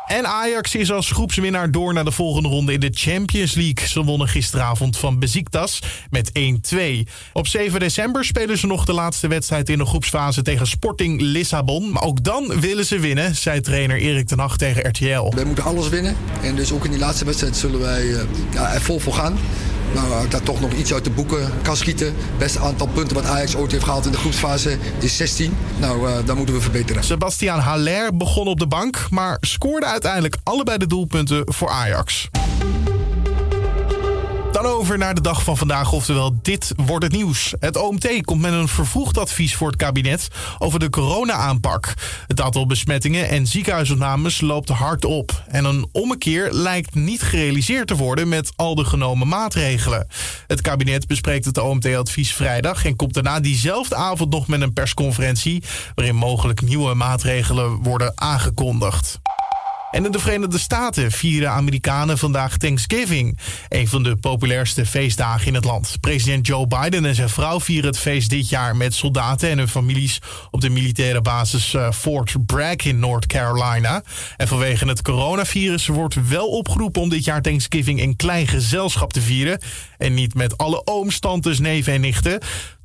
En 0.06 0.26
Ajax 0.26 0.74
is 0.74 0.92
als 0.92 1.10
groepswinnaar 1.10 1.70
door 1.70 1.92
naar 1.92 2.04
de 2.04 2.12
volgende 2.12 2.48
ronde 2.48 2.72
in 2.72 2.80
de 2.80 2.90
Champions 2.92 3.54
League. 3.54 3.88
Ze 3.88 4.04
wonnen 4.04 4.28
gisteravond 4.28 4.96
van 4.96 5.18
Besiktas 5.18 5.82
met 6.10 6.30
1-2. 6.74 6.78
Op 7.32 7.46
7 7.46 7.80
december 7.80 8.24
spelen 8.24 8.58
ze 8.58 8.66
nog 8.66 8.84
de 8.84 8.92
laatste 8.92 9.28
wedstrijd 9.28 9.68
in 9.68 9.78
de 9.78 9.86
groepsfase 9.86 10.42
tegen 10.42 10.66
Sporting 10.66 11.20
Lissabon. 11.20 11.90
Maar 11.90 12.02
ook 12.02 12.24
dan 12.24 12.60
willen 12.60 12.86
ze 12.86 12.98
winnen, 12.98 13.36
zei 13.36 13.60
trainer 13.60 13.96
Erik 13.96 14.26
ten 14.26 14.38
Hag 14.38 14.56
tegen 14.56 14.88
RTL. 14.88 15.32
Wij 15.34 15.44
moeten 15.44 15.64
alles 15.64 15.88
winnen. 15.88 16.16
En 16.42 16.56
dus 16.56 16.72
ook 16.72 16.84
in 16.84 16.90
die 16.90 17.00
laatste 17.00 17.24
wedstrijd 17.24 17.56
zullen 17.56 17.80
wij 17.80 18.04
uh, 18.04 18.20
ja, 18.52 18.72
er 18.72 18.82
vol 18.82 18.98
voor 18.98 19.14
gaan. 19.14 19.38
Nou, 19.94 20.28
daar 20.28 20.42
toch 20.42 20.60
nog 20.60 20.72
iets 20.72 20.92
uit 20.92 21.04
de 21.04 21.10
boeken 21.10 21.50
kan 21.62 21.76
schieten. 21.76 22.06
Het 22.06 22.38
beste 22.38 22.58
aantal 22.58 22.86
punten 22.86 23.14
wat 23.14 23.24
Ajax 23.24 23.56
ooit 23.56 23.72
heeft 23.72 23.84
gehaald 23.84 24.06
in 24.06 24.12
de 24.12 24.18
groepsfase 24.18 24.78
is 24.98 25.16
16. 25.16 25.56
Nou, 25.78 26.08
uh, 26.08 26.16
daar 26.24 26.36
moeten 26.36 26.54
we 26.54 26.60
verbeteren. 26.60 27.04
Sebastian 27.04 27.58
Haller 27.58 28.16
begon 28.16 28.46
op 28.46 28.58
de 28.58 28.66
bank, 28.66 29.06
maar 29.10 29.36
scoorde 29.40 29.86
uiteindelijk 29.86 30.36
allebei 30.42 30.78
de 30.78 30.86
doelpunten 30.86 31.42
voor 31.52 31.68
Ajax. 31.68 32.28
Dan 34.52 34.66
over 34.66 34.98
naar 34.98 35.14
de 35.14 35.20
dag 35.20 35.42
van 35.42 35.56
vandaag, 35.56 35.92
oftewel 35.92 36.38
dit 36.42 36.72
wordt 36.76 37.04
het 37.04 37.12
nieuws. 37.12 37.54
Het 37.60 37.76
OMT 37.76 38.24
komt 38.24 38.40
met 38.40 38.52
een 38.52 38.68
vervoegd 38.68 39.18
advies 39.18 39.56
voor 39.56 39.66
het 39.66 39.76
kabinet 39.76 40.28
over 40.58 40.78
de 40.78 40.90
corona-aanpak. 40.90 41.94
Het 42.26 42.40
aantal 42.40 42.66
besmettingen 42.66 43.28
en 43.28 43.46
ziekenhuisopnames 43.46 44.40
loopt 44.40 44.68
hard 44.68 45.04
op. 45.04 45.42
En 45.48 45.64
een 45.64 45.88
ommekeer 45.92 46.52
lijkt 46.52 46.94
niet 46.94 47.22
gerealiseerd 47.22 47.86
te 47.86 47.96
worden 47.96 48.28
met 48.28 48.52
al 48.56 48.74
de 48.74 48.84
genomen 48.84 49.28
maatregelen. 49.28 50.06
Het 50.46 50.60
kabinet 50.60 51.06
bespreekt 51.06 51.44
het 51.44 51.58
OMT-advies 51.58 52.34
vrijdag 52.34 52.84
en 52.84 52.96
komt 52.96 53.14
daarna 53.14 53.40
diezelfde 53.40 53.94
avond 53.94 54.30
nog 54.30 54.48
met 54.48 54.60
een 54.60 54.72
persconferentie 54.72 55.62
waarin 55.94 56.16
mogelijk 56.16 56.62
nieuwe 56.62 56.94
maatregelen 56.94 57.82
worden 57.82 58.12
aangekondigd. 58.14 59.20
En 59.90 60.04
in 60.04 60.12
de 60.12 60.18
Verenigde 60.18 60.58
Staten 60.58 61.12
vieren 61.12 61.50
Amerikanen 61.50 62.18
vandaag 62.18 62.56
Thanksgiving. 62.56 63.38
Een 63.68 63.88
van 63.88 64.02
de 64.02 64.16
populairste 64.16 64.86
feestdagen 64.86 65.46
in 65.46 65.54
het 65.54 65.64
land. 65.64 65.96
President 66.00 66.46
Joe 66.46 66.66
Biden 66.66 67.04
en 67.04 67.14
zijn 67.14 67.28
vrouw 67.28 67.60
vieren 67.60 67.90
het 67.90 67.98
feest 67.98 68.30
dit 68.30 68.48
jaar 68.48 68.76
met 68.76 68.94
soldaten 68.94 69.48
en 69.48 69.58
hun 69.58 69.68
families 69.68 70.20
op 70.50 70.60
de 70.60 70.68
militaire 70.68 71.20
basis 71.20 71.74
eh, 71.74 71.90
Fort 71.92 72.46
Bragg 72.46 72.84
in 72.84 72.98
North 72.98 73.26
Carolina. 73.26 74.02
En 74.36 74.48
vanwege 74.48 74.88
het 74.88 75.02
coronavirus 75.02 75.86
wordt 75.86 76.28
wel 76.28 76.48
opgeroepen 76.48 77.02
om 77.02 77.08
dit 77.08 77.24
jaar 77.24 77.42
Thanksgiving 77.42 78.00
in 78.00 78.16
klein 78.16 78.46
gezelschap 78.46 79.12
te 79.12 79.20
vieren. 79.20 79.60
En 79.98 80.14
niet 80.14 80.34
met 80.34 80.58
alle 80.58 80.82
ooms, 80.84 81.18
tantes, 81.18 81.58
neven 81.58 81.92
en 81.92 82.00
nichten. 82.00 82.40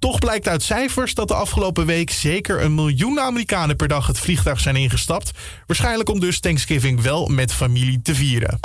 Toch 0.05 0.19
blijkt 0.19 0.47
uit 0.47 0.63
cijfers 0.63 1.13
dat 1.13 1.27
de 1.27 1.33
afgelopen 1.33 1.85
week 1.85 2.11
zeker 2.11 2.61
een 2.61 2.75
miljoen 2.75 3.19
Amerikanen 3.19 3.75
per 3.75 3.87
dag 3.87 4.07
het 4.07 4.19
vliegtuig 4.19 4.59
zijn 4.59 4.75
ingestapt. 4.75 5.31
Waarschijnlijk 5.67 6.09
om 6.09 6.19
dus 6.19 6.39
Thanksgiving 6.39 7.01
wel 7.01 7.27
met 7.27 7.53
familie 7.53 8.01
te 8.01 8.15
vieren. 8.15 8.59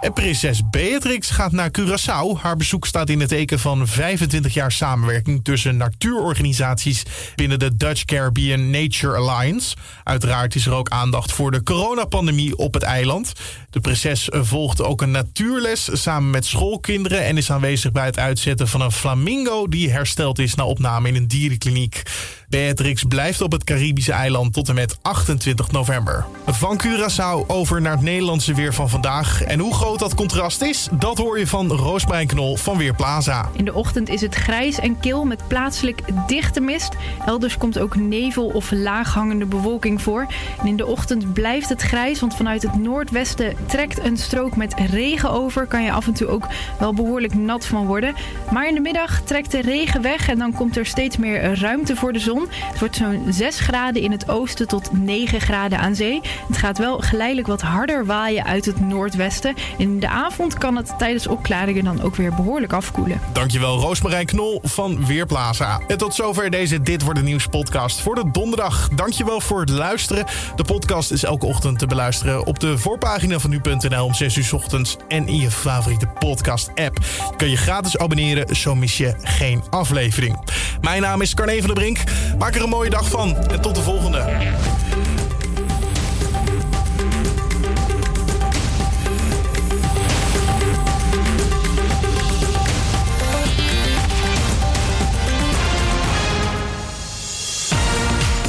En 0.00 0.12
prinses 0.12 0.60
Beatrix 0.70 1.30
gaat 1.30 1.52
naar 1.52 1.70
Curaçao. 1.78 2.40
Haar 2.40 2.56
bezoek 2.56 2.86
staat 2.86 3.08
in 3.08 3.20
het 3.20 3.28
teken 3.28 3.58
van 3.58 3.86
25 3.86 4.54
jaar 4.54 4.72
samenwerking 4.72 5.44
tussen 5.44 5.76
natuurorganisaties 5.76 7.02
binnen 7.34 7.58
de 7.58 7.76
Dutch 7.76 8.04
Caribbean 8.04 8.70
Nature 8.70 9.16
Alliance. 9.16 9.76
Uiteraard 10.04 10.54
is 10.54 10.66
er 10.66 10.72
ook 10.72 10.88
aandacht 10.88 11.32
voor 11.32 11.50
de 11.50 11.62
coronapandemie 11.62 12.56
op 12.56 12.74
het 12.74 12.82
eiland. 12.82 13.32
De 13.70 13.80
prinses 13.80 14.28
volgt 14.30 14.82
ook 14.82 15.02
een 15.02 15.10
natuurles 15.10 15.88
samen 15.92 16.30
met 16.30 16.44
schoolkinderen 16.46 17.24
en 17.24 17.36
is 17.36 17.50
aanwezig 17.50 17.92
bij 17.92 18.04
het 18.04 18.18
uitzetten 18.18 18.68
van 18.68 18.80
een 18.80 18.92
flamingo 18.92 19.68
die 19.68 19.90
hersteld 19.90 20.38
is 20.38 20.54
na 20.54 20.64
opname 20.64 21.08
in 21.08 21.16
een 21.16 21.28
dierenkliniek. 21.28 22.02
Beatrix 22.48 23.02
blijft 23.02 23.40
op 23.40 23.52
het 23.52 23.64
Caribische 23.64 24.12
eiland 24.12 24.52
tot 24.52 24.68
en 24.68 24.74
met 24.74 24.98
28 25.02 25.70
november. 25.70 26.24
Van 26.46 26.80
Curaçao 26.86 27.46
over 27.46 27.80
naar 27.80 27.92
het 27.92 28.02
Nederlandse 28.02 28.54
weer 28.54 28.74
van 28.74 28.88
vandaag. 28.88 29.42
En 29.42 29.58
hoe 29.58 29.74
groot 29.74 29.98
dat 29.98 30.14
contrast 30.14 30.62
is, 30.62 30.88
dat 30.92 31.18
hoor 31.18 31.38
je 31.38 31.46
van 31.46 31.72
Roosbrein 31.72 32.26
Knol 32.26 32.56
van 32.56 32.76
Weerplaza. 32.76 33.50
In 33.56 33.64
de 33.64 33.74
ochtend 33.74 34.08
is 34.08 34.20
het 34.20 34.34
grijs 34.34 34.78
en 34.78 35.00
kil 35.00 35.24
met 35.24 35.48
plaatselijk 35.48 36.02
dichte 36.26 36.60
mist. 36.60 36.96
Elders 37.26 37.56
komt 37.56 37.78
ook 37.78 37.96
nevel 37.96 38.46
of 38.46 38.70
laaghangende 38.70 39.46
bewolking 39.46 40.02
voor. 40.02 40.26
En 40.60 40.66
in 40.66 40.76
de 40.76 40.86
ochtend 40.86 41.32
blijft 41.32 41.68
het 41.68 41.82
grijs, 41.82 42.20
want 42.20 42.34
vanuit 42.34 42.62
het 42.62 42.78
noordwesten 42.78 43.56
trekt 43.66 44.04
een 44.04 44.16
strook 44.16 44.56
met 44.56 44.74
regen 44.90 45.30
over. 45.30 45.66
Kan 45.66 45.82
je 45.82 45.92
af 45.92 46.06
en 46.06 46.12
toe 46.12 46.28
ook 46.28 46.46
wel 46.78 46.94
behoorlijk 46.94 47.34
nat 47.34 47.66
van 47.66 47.86
worden. 47.86 48.14
Maar 48.50 48.68
in 48.68 48.74
de 48.74 48.80
middag 48.80 49.20
trekt 49.20 49.50
de 49.50 49.60
regen 49.60 50.02
weg 50.02 50.28
en 50.28 50.38
dan 50.38 50.52
komt 50.52 50.76
er 50.76 50.86
steeds 50.86 51.16
meer 51.16 51.60
ruimte 51.60 51.96
voor 51.96 52.12
de 52.12 52.18
zon. 52.18 52.46
Het 52.50 52.78
wordt 52.78 52.96
zo'n 52.96 53.24
6 53.28 53.58
graden 53.58 54.02
in 54.02 54.10
het 54.10 54.28
oosten 54.28 54.68
tot 54.68 54.92
9 54.92 55.40
graden 55.40 55.78
aan 55.78 55.94
zee. 55.94 56.20
Het 56.48 56.56
gaat 56.56 56.78
wel 56.78 56.98
geleidelijk 56.98 57.46
wat 57.46 57.60
harder 57.60 58.06
waaien 58.06 58.44
uit 58.44 58.64
het 58.64 58.80
noordwesten. 58.80 59.54
En 59.78 59.84
in 59.84 60.00
de 60.00 60.08
avond 60.08 60.58
kan 60.58 60.76
het 60.76 60.94
tijdens 60.98 61.26
opklaringen 61.26 61.84
dan 61.84 62.02
ook 62.02 62.16
weer 62.16 62.34
behoorlijk 62.34 62.72
afkoelen. 62.72 63.20
Dankjewel 63.32 63.78
Roosmarijn 63.78 64.26
Knol 64.26 64.60
van 64.62 65.06
Weerplaza. 65.06 65.80
En 65.86 65.98
tot 65.98 66.14
zover 66.14 66.50
deze 66.50 66.82
Dit 66.82 67.02
Wordt 67.02 67.18
Het 67.18 67.28
Nieuws 67.28 67.46
podcast 67.46 68.00
voor 68.00 68.14
de 68.14 68.30
donderdag. 68.32 68.88
Dankjewel 68.88 69.40
voor 69.40 69.60
het 69.60 69.70
luisteren. 69.70 70.26
De 70.56 70.64
podcast 70.64 71.10
is 71.10 71.24
elke 71.24 71.46
ochtend 71.46 71.78
te 71.78 71.86
beluisteren 71.86 72.46
op 72.46 72.60
de 72.60 72.78
voorpagina 72.78 73.38
van 73.38 73.47
nu.nl 73.48 74.04
om 74.04 74.14
6 74.14 74.36
uur 74.36 74.54
ochtends 74.54 74.96
en 75.08 75.28
in 75.28 75.40
je 75.40 75.50
favoriete 75.50 76.06
podcast-app. 76.06 76.98
Kun 77.36 77.50
je 77.50 77.56
gratis 77.56 77.98
abonneren, 77.98 78.56
zo 78.56 78.74
mis 78.74 78.96
je 78.96 79.14
geen 79.22 79.62
aflevering. 79.70 80.50
Mijn 80.80 81.02
naam 81.02 81.22
is 81.22 81.34
Carne 81.34 81.58
van 81.58 81.66
der 81.66 81.74
Brink. 81.74 81.98
Maak 82.38 82.54
er 82.54 82.62
een 82.62 82.68
mooie 82.68 82.90
dag 82.90 83.08
van 83.08 83.36
en 83.36 83.60
tot 83.60 83.74
de 83.74 83.82
volgende. 83.82 84.24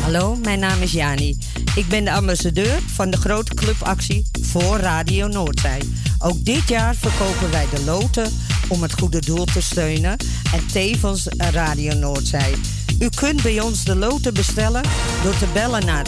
Hallo, 0.01 0.35
mijn 0.35 0.59
naam 0.59 0.81
is 0.81 0.91
Jani. 0.91 1.37
Ik 1.75 1.87
ben 1.87 2.03
de 2.03 2.11
ambassadeur 2.11 2.79
van 2.93 3.09
de 3.09 3.17
grote 3.17 3.53
clubactie 3.53 4.27
voor 4.41 4.77
Radio 4.77 5.27
Noordzij. 5.27 5.81
Ook 6.19 6.45
dit 6.45 6.67
jaar 6.67 6.95
verkopen 6.95 7.51
wij 7.51 7.65
de 7.73 7.83
loten 7.83 8.31
om 8.67 8.81
het 8.81 8.93
goede 8.99 9.19
doel 9.19 9.45
te 9.45 9.61
steunen 9.61 10.17
en 10.53 10.67
tevens 10.71 11.27
Radio 11.37 11.93
Noordzij. 11.93 12.53
U 12.99 13.09
kunt 13.09 13.43
bij 13.43 13.59
ons 13.59 13.83
de 13.83 13.95
loten 13.95 14.33
bestellen 14.33 14.83
door 15.23 15.37
te 15.37 15.47
bellen 15.53 15.85
naar 15.85 16.05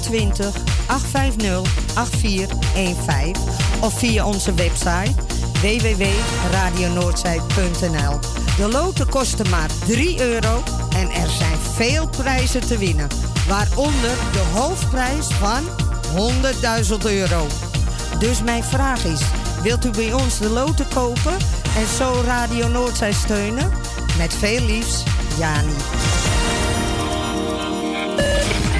020 0.00 0.54
850 0.86 1.94
8415 1.94 3.42
of 3.80 3.98
via 3.98 4.26
onze 4.26 4.54
website 4.54 5.14
www.radionoordzij.nl. 5.60 8.18
De 8.56 8.68
loten 8.72 9.08
kosten 9.08 9.50
maar 9.50 9.70
3 9.86 10.20
euro 10.20 10.62
en 10.96 11.10
er 11.10 11.28
zijn 11.28 11.58
veel 11.74 12.08
prijzen 12.08 12.66
te 12.66 12.78
winnen. 12.78 13.08
Waaronder 13.48 14.16
de 14.32 14.42
hoofdprijs 14.52 15.26
van 15.26 15.62
100.000 16.90 16.96
euro. 17.04 17.46
Dus 18.18 18.42
mijn 18.42 18.64
vraag 18.64 19.04
is, 19.04 19.20
wilt 19.62 19.84
u 19.84 19.90
bij 19.90 20.12
ons 20.12 20.38
de 20.38 20.48
loten 20.48 20.86
kopen 20.94 21.36
en 21.76 21.86
zo 21.96 22.22
Radio 22.24 22.68
Noordzij 22.68 23.12
steunen? 23.12 23.70
Met 24.18 24.34
veel 24.34 24.64
liefs, 24.64 25.02
Jani. 25.38 25.76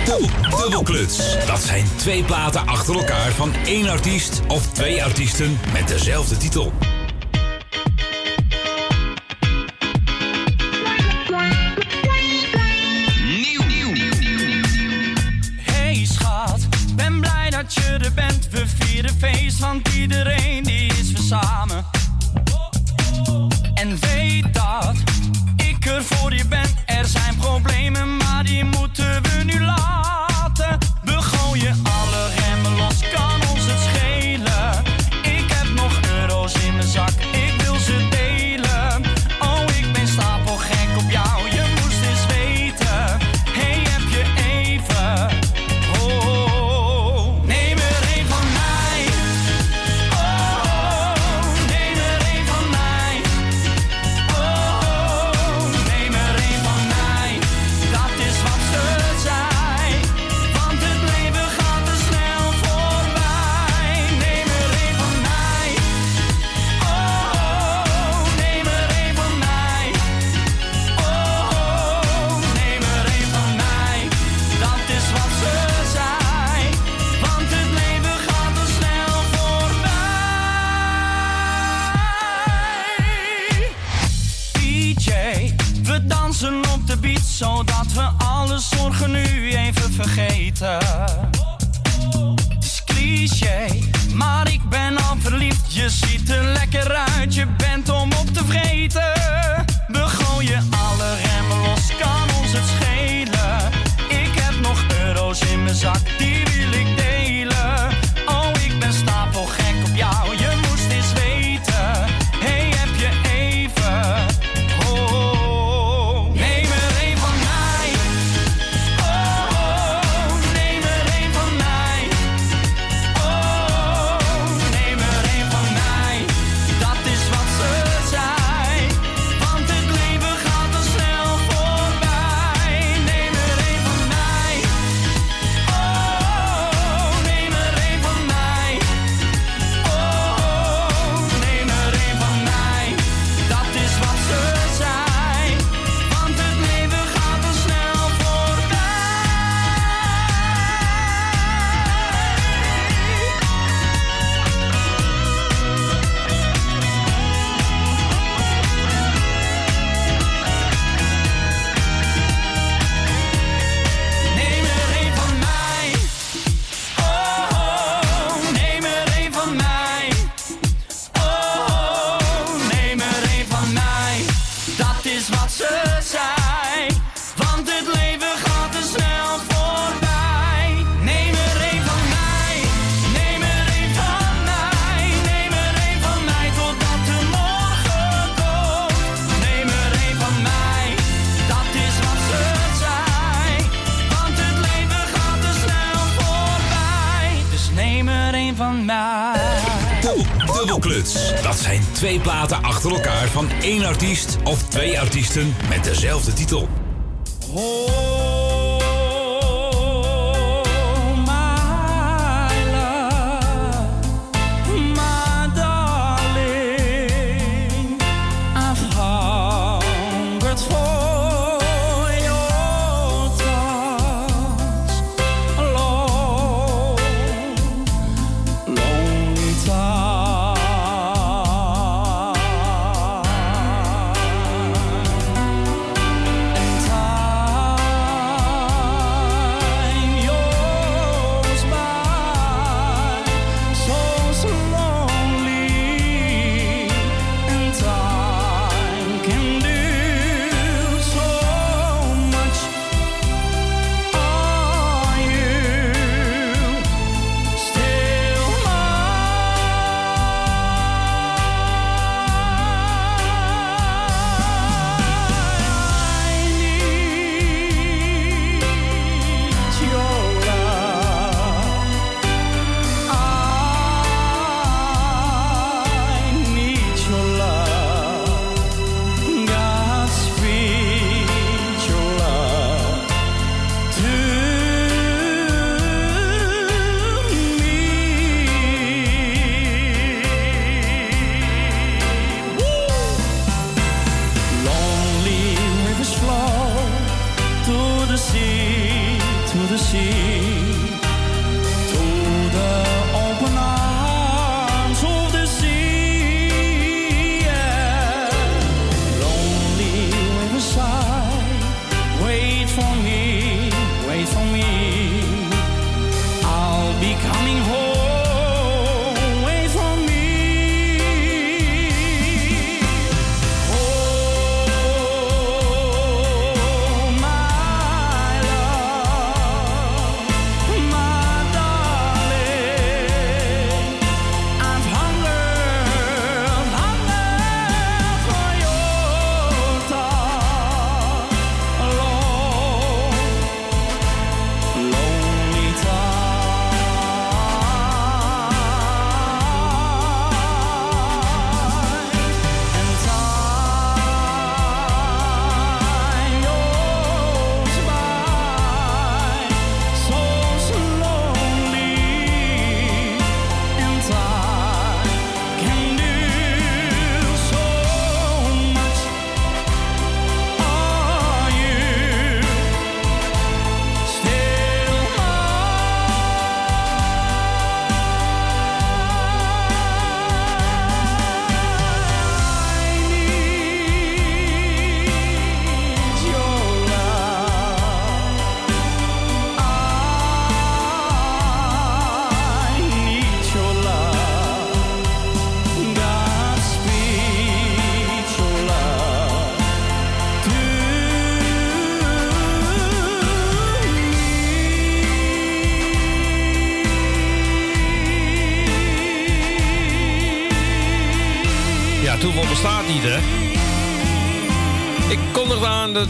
Dubbelkluts. 0.08 1.46
Dat 1.46 1.60
zijn 1.60 1.86
twee 1.96 2.24
platen 2.24 2.66
achter 2.66 2.94
elkaar 2.94 3.30
van 3.30 3.54
één 3.64 3.88
artiest 3.88 4.40
of 4.46 4.66
twee 4.72 5.04
artiesten 5.04 5.58
met 5.72 5.88
dezelfde 5.88 6.36
titel. 6.36 6.72
Hey 15.56 16.04
schat, 16.04 16.68
ben 16.94 17.20
blij 17.20 17.50
dat 17.50 17.74
je 17.74 17.98
er 18.00 18.12
bent. 18.14 18.48
We 18.50 18.64
vieren 18.78 19.14
feest, 19.18 19.58
want 19.58 19.88
iedereen 19.88 20.62
die 20.62 20.86
is 20.86 21.12
weer 21.12 21.22
samen. 21.22 21.84
Oh, 22.52 22.70
oh, 23.26 23.34
oh. 23.34 23.50
En 23.74 23.98
weet 24.00 24.54
dat 24.54 24.94
voor 26.08 26.34
je 26.34 26.46
bent. 26.46 26.74
Er 26.86 27.06
zijn 27.06 27.36
problemen, 27.36 28.16
maar 28.16 28.44
die 28.44 28.64
moeten 28.64 29.22
we 29.22 29.44
nu 29.44 29.64
laten. 29.64 30.07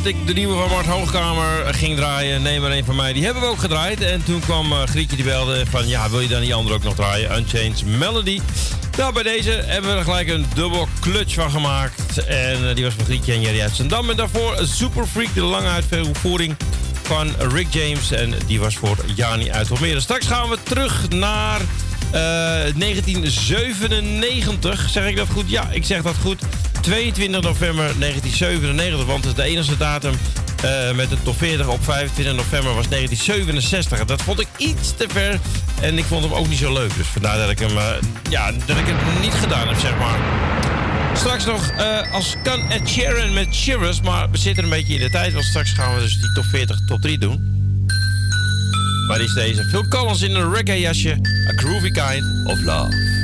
Ik 0.08 0.26
de 0.26 0.32
nieuwe 0.32 0.56
van 0.56 0.68
Mart 0.68 0.86
Hoogkamer 0.86 1.74
ging 1.74 1.96
draaien. 1.96 2.42
Neem 2.42 2.60
maar 2.60 2.70
een 2.70 2.84
van 2.84 2.96
mij. 2.96 3.12
Die 3.12 3.24
hebben 3.24 3.42
we 3.42 3.48
ook 3.48 3.58
gedraaid. 3.58 4.00
En 4.00 4.24
toen 4.24 4.40
kwam 4.40 4.72
eh, 4.72 4.82
Grietje 4.82 5.16
die 5.16 5.24
belde 5.24 5.66
van... 5.66 5.88
Ja, 5.88 6.10
wil 6.10 6.20
je 6.20 6.28
dan 6.28 6.40
die 6.40 6.54
andere 6.54 6.76
ook 6.76 6.82
nog 6.82 6.94
draaien? 6.94 7.36
Unchanged 7.36 7.86
Melody. 7.86 8.40
Nou, 8.96 9.12
bij 9.12 9.22
deze 9.22 9.50
hebben 9.50 9.90
we 9.90 9.96
er 9.96 10.04
gelijk 10.04 10.28
een 10.28 10.46
dubbel 10.54 10.88
clutch 11.00 11.34
van 11.34 11.50
gemaakt. 11.50 12.24
En 12.24 12.68
eh, 12.68 12.74
die 12.74 12.84
was 12.84 12.94
van 12.94 13.04
Grietje 13.04 13.32
en 13.32 13.40
Jerry 13.40 13.68
Zandam. 13.72 14.10
En 14.10 14.16
daarvoor 14.16 14.58
Super 14.62 15.06
Freak, 15.06 15.34
de 15.34 15.42
lange 15.42 15.68
uitvoering 15.68 16.56
van 17.02 17.34
Rick 17.38 17.66
James. 17.70 18.10
En 18.10 18.34
die 18.46 18.60
was 18.60 18.76
voor 18.76 18.96
Jani 19.14 19.50
uit 19.50 19.70
Almere. 19.70 20.00
Straks 20.00 20.26
gaan 20.26 20.48
we 20.48 20.58
terug 20.62 21.08
naar 21.08 21.60
eh, 21.60 21.66
1997. 22.10 24.88
Zeg 24.90 25.06
ik 25.06 25.16
dat 25.16 25.28
goed? 25.28 25.50
Ja, 25.50 25.68
ik 25.70 25.84
zeg 25.84 26.02
dat 26.02 26.16
goed. 26.22 26.42
22 26.80 27.42
november 27.42 27.92
1997, 27.98 29.06
want 29.06 29.24
het 29.24 29.38
is 29.38 29.44
de 29.44 29.50
enige 29.50 29.76
datum 29.76 30.14
eh, 30.62 30.94
met 30.94 31.10
de 31.10 31.16
top 31.22 31.38
40 31.38 31.68
op 31.68 31.84
25 31.84 32.34
november 32.34 32.74
was 32.74 32.88
1967. 32.88 34.04
Dat 34.04 34.22
vond 34.22 34.40
ik 34.40 34.48
iets 34.56 34.94
te 34.96 35.06
ver 35.08 35.40
en 35.80 35.98
ik 35.98 36.04
vond 36.04 36.24
hem 36.24 36.32
ook 36.32 36.48
niet 36.48 36.58
zo 36.58 36.72
leuk. 36.72 36.96
Dus 36.96 37.06
vandaar 37.06 37.38
dat 37.38 37.50
ik 37.50 37.58
hem, 37.58 37.78
eh, 37.78 37.84
ja, 38.30 38.52
dat 38.66 38.76
ik 38.76 38.86
het 38.86 39.20
niet 39.20 39.34
gedaan 39.34 39.68
heb, 39.68 39.78
zeg 39.78 39.98
maar. 39.98 40.18
Straks 41.16 41.44
nog 41.44 41.68
eh, 41.68 42.12
als 42.12 42.34
kan 42.42 42.70
Ed 42.70 42.88
Sheeran 42.88 43.32
met 43.32 43.54
Shivers, 43.54 44.00
maar 44.00 44.30
we 44.30 44.38
zitten 44.38 44.64
een 44.64 44.70
beetje 44.70 44.94
in 44.94 45.00
de 45.00 45.10
tijd, 45.10 45.32
want 45.32 45.44
straks 45.44 45.72
gaan 45.72 45.94
we 45.94 46.00
dus 46.00 46.18
die 46.20 46.32
top 46.32 46.44
40, 46.44 46.76
top 46.86 47.00
3 47.00 47.18
doen. 47.18 47.56
Waar 49.08 49.20
is 49.20 49.34
deze? 49.34 49.64
Phil 49.64 49.88
Collins 49.88 50.22
in 50.22 50.34
een 50.34 50.54
reggae 50.54 50.80
jasje. 50.80 51.18
A 51.48 51.56
groovy 51.56 51.90
kind 51.90 52.24
of 52.46 52.60
love. 52.60 53.17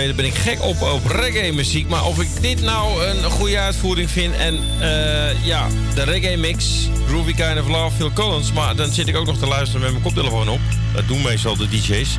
Weten 0.00 0.16
ben 0.16 0.24
ik 0.24 0.34
gek 0.34 0.62
op, 0.62 0.82
op 0.82 1.06
reggae 1.06 1.52
muziek. 1.52 1.88
Maar 1.88 2.04
of 2.04 2.20
ik 2.20 2.28
dit 2.40 2.60
nou 2.60 3.04
een 3.04 3.22
goede 3.24 3.58
uitvoering 3.58 4.10
vind 4.10 4.34
en 4.34 4.58
eh, 4.80 5.44
ja, 5.44 5.66
de 5.94 6.02
reggae 6.02 6.36
mix, 6.36 6.88
Groovy 7.08 7.34
Kind 7.34 7.60
of 7.60 7.68
Love, 7.68 7.96
Phil 7.96 8.12
Collins. 8.12 8.52
Maar 8.52 8.76
dan 8.76 8.90
zit 8.90 9.08
ik 9.08 9.16
ook 9.16 9.26
nog 9.26 9.38
te 9.38 9.46
luisteren 9.46 9.80
met 9.80 9.90
mijn 9.90 10.02
koptelefoon 10.02 10.48
op. 10.48 10.60
Dat 10.94 11.08
doen 11.08 11.22
meestal 11.22 11.56
de 11.56 11.68
DJ's. 11.68 12.18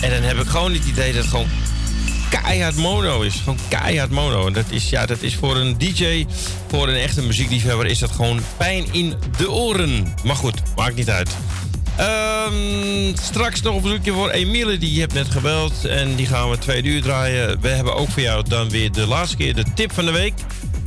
En 0.00 0.10
dan 0.10 0.22
heb 0.22 0.36
ik 0.36 0.46
gewoon 0.46 0.72
het 0.72 0.84
idee 0.84 1.12
dat 1.12 1.22
het 1.22 1.30
gewoon 1.30 1.48
keihard 2.30 2.76
mono 2.76 3.20
is. 3.20 3.34
Gewoon 3.34 3.58
keihard 3.68 4.10
mono. 4.10 4.46
En 4.46 4.52
dat 4.52 4.66
is, 4.68 4.90
ja, 4.90 5.06
dat 5.06 5.22
is 5.22 5.34
voor 5.34 5.56
een 5.56 5.78
DJ, 5.78 6.26
voor 6.68 6.88
een 6.88 6.96
echte 6.96 7.22
muziekliefhebber, 7.22 7.86
is 7.86 7.98
dat 7.98 8.10
gewoon 8.10 8.40
pijn 8.56 8.86
in 8.92 9.14
de 9.36 9.50
oren. 9.50 10.14
Maar 10.24 10.36
goed, 10.36 10.62
maakt 10.76 10.96
niet 10.96 11.10
uit. 11.10 11.30
Ehm, 11.98 13.16
straks 13.22 13.62
nog 13.62 13.76
een 13.76 13.82
bezoekje 13.82 14.12
voor 14.12 14.30
Emile, 14.30 14.78
die 14.78 14.94
je 14.94 15.00
hebt 15.00 15.14
net 15.14 15.30
gebeld. 15.30 15.84
En 15.84 16.14
die 16.14 16.26
gaan 16.26 16.50
we 16.50 16.58
twee 16.58 16.82
uur 16.82 17.02
draaien. 17.02 17.60
We 17.60 17.68
hebben 17.68 17.94
ook 17.94 18.10
voor 18.10 18.22
jou 18.22 18.44
dan 18.48 18.68
weer 18.68 18.92
de 18.92 19.06
laatste 19.06 19.36
keer 19.36 19.54
de 19.54 19.64
tip 19.74 19.92
van 19.92 20.04
de 20.04 20.12
week. 20.12 20.34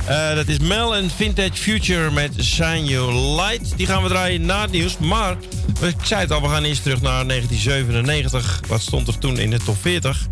Eh, 0.04 0.34
dat 0.34 0.48
is 0.48 0.58
Mel 0.58 0.96
en 0.96 1.10
Vintage 1.10 1.52
Future 1.52 2.10
met 2.10 2.44
Shine 2.44 2.84
Your 2.84 3.14
Light. 3.14 3.76
Die 3.76 3.86
gaan 3.86 4.02
we 4.02 4.08
draaien 4.08 4.46
na 4.46 4.62
het 4.62 4.70
nieuws. 4.70 4.98
Maar, 4.98 5.36
ik 5.82 5.96
zei 6.02 6.20
het 6.20 6.30
al, 6.30 6.42
we 6.42 6.48
gaan 6.48 6.64
eerst 6.64 6.82
terug 6.82 7.00
naar 7.00 7.26
1997. 7.26 8.60
Wat 8.68 8.80
stond 8.80 9.08
er 9.08 9.18
toen 9.18 9.38
in 9.38 9.50
de 9.50 9.58
top 9.64 9.76
40? 9.80 10.26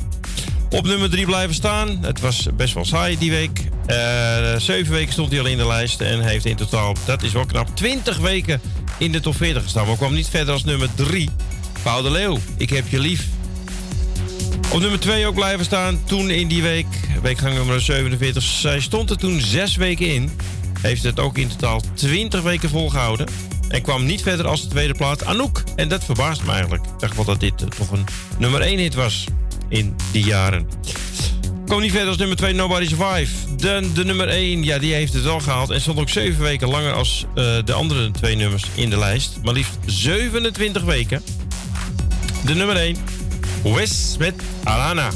Op 0.70 0.86
nummer 0.86 1.10
3 1.10 1.24
blijven 1.24 1.54
staan. 1.54 1.98
Het 2.02 2.20
was 2.20 2.46
best 2.56 2.74
wel 2.74 2.84
saai 2.84 3.18
die 3.18 3.30
week. 3.30 3.68
Eh, 3.86 4.56
zeven 4.56 4.92
weken 4.92 5.12
stond 5.12 5.30
hij 5.30 5.40
al 5.40 5.46
in 5.46 5.56
de 5.56 5.66
lijst 5.66 6.00
en 6.00 6.20
heeft 6.20 6.44
in 6.44 6.56
totaal, 6.56 6.96
dat 7.04 7.22
is 7.22 7.32
wel 7.32 7.46
knap, 7.46 7.76
20 7.76 8.18
weken 8.18 8.60
in 9.00 9.12
de 9.12 9.20
top 9.20 9.36
40 9.36 9.62
gestaan. 9.62 9.86
Maar 9.86 9.96
kwam 9.96 10.14
niet 10.14 10.28
verder 10.28 10.52
als 10.52 10.64
nummer 10.64 10.88
3. 10.94 11.30
Paul 11.82 12.02
de 12.02 12.10
Leeuw, 12.10 12.38
ik 12.56 12.70
heb 12.70 12.88
je 12.88 12.98
lief. 12.98 13.26
Op 14.72 14.80
nummer 14.80 15.00
2 15.00 15.26
ook 15.26 15.34
blijven 15.34 15.64
staan. 15.64 16.00
Toen 16.04 16.30
in 16.30 16.48
die 16.48 16.62
week, 16.62 16.86
weekgang 17.22 17.54
nummer 17.54 17.80
47. 17.80 18.42
Zij 18.42 18.80
stond 18.80 19.10
er 19.10 19.18
toen 19.18 19.40
zes 19.40 19.76
weken 19.76 20.06
in. 20.06 20.30
Heeft 20.80 21.02
het 21.02 21.20
ook 21.20 21.38
in 21.38 21.48
totaal 21.48 21.82
20 21.94 22.42
weken 22.42 22.68
volgehouden. 22.68 23.26
En 23.68 23.82
kwam 23.82 24.06
niet 24.06 24.22
verder 24.22 24.46
als 24.46 24.62
de 24.62 24.68
tweede 24.68 24.94
plaats 24.94 25.24
Anouk. 25.24 25.62
En 25.76 25.88
dat 25.88 26.04
verbaast 26.04 26.42
me 26.42 26.52
eigenlijk. 26.52 26.84
Ik 26.84 26.98
dacht 26.98 27.16
wel 27.16 27.24
dat 27.24 27.40
dit 27.40 27.62
eh, 27.62 27.68
toch 27.68 27.90
een 27.90 28.04
nummer 28.38 28.60
1 28.60 28.78
hit 28.78 28.94
was 28.94 29.24
in 29.68 29.96
die 30.12 30.24
jaren. 30.24 30.68
Kom 31.70 31.80
niet 31.80 31.90
verder 31.90 32.08
als 32.08 32.16
nummer 32.16 32.36
2 32.36 32.52
Nobody 32.52 32.86
Survive. 32.86 33.54
De, 33.56 33.90
de 33.94 34.04
nummer 34.04 34.28
1, 34.28 34.64
ja, 34.64 34.78
die 34.78 34.94
heeft 34.94 35.12
het 35.12 35.22
wel 35.22 35.40
gehaald. 35.40 35.70
En 35.70 35.80
stond 35.80 35.98
ook 35.98 36.08
7 36.08 36.42
weken 36.42 36.68
langer 36.68 36.92
als 36.92 37.24
eh, 37.34 37.44
de 37.64 37.72
andere 37.72 38.10
twee 38.10 38.36
nummers 38.36 38.64
in 38.74 38.90
de 38.90 38.98
lijst. 38.98 39.38
Maar 39.42 39.54
liefst 39.54 39.78
27 39.86 40.82
weken. 40.82 41.22
De 42.44 42.54
nummer 42.54 42.76
1, 42.76 42.96
Wes 43.62 44.16
met 44.18 44.34
Alana. 44.64 45.10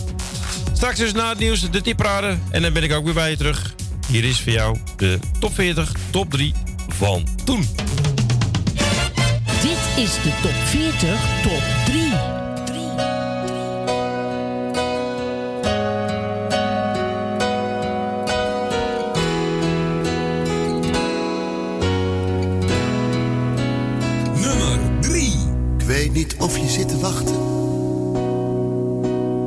Straks 0.73 0.99
dus 0.99 1.13
na 1.13 1.29
het 1.29 1.39
nieuws 1.39 1.71
de 1.71 1.81
tipparade. 1.81 2.39
En 2.51 2.63
dan 2.63 2.73
ben 2.73 2.83
ik 2.83 2.93
ook 2.93 3.05
weer 3.05 3.15
bij 3.15 3.31
je 3.31 3.37
terug. 3.37 3.75
Hier 4.09 4.25
is 4.25 4.41
voor 4.41 4.53
jou 4.53 4.77
de 4.97 5.19
top 5.39 5.55
40, 5.55 5.93
top 6.11 6.31
3 6.31 6.55
van 6.89 7.27
toen. 7.45 7.69
Dit 9.63 10.05
is 10.05 10.13
de 10.23 10.33
top 10.43 10.55
40, 10.65 11.21
top 11.43 11.84
niet 26.77 26.85
of 26.85 26.89
je 26.89 26.89
zit 26.89 26.89
te 26.89 26.99
wachten 26.99 27.37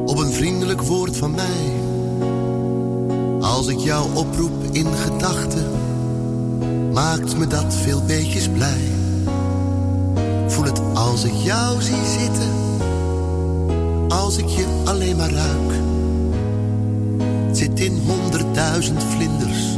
op 0.05 0.17
een 0.17 0.31
vriendelijk 0.31 0.81
woord 0.81 1.17
van 1.17 1.31
mij. 1.31 1.71
Als 3.39 3.67
ik 3.67 3.77
jou 3.77 4.15
oproep 4.15 4.63
in 4.71 4.87
gedachten, 4.95 5.71
maakt 6.93 7.37
me 7.37 7.47
dat 7.47 7.75
veel 7.75 8.03
beetjes 8.03 8.49
blij. 8.49 8.91
Voel 10.47 10.65
het 10.65 10.81
als 10.93 11.23
ik 11.23 11.33
jou 11.33 11.81
zie 11.81 12.05
zitten, 12.19 12.51
als 14.09 14.37
ik 14.37 14.47
je 14.47 14.65
alleen 14.85 15.17
maar 15.17 15.31
ruik. 15.31 15.71
Zit 17.51 17.79
in 17.79 18.01
honderdduizend 18.07 19.03
vlinders, 19.03 19.77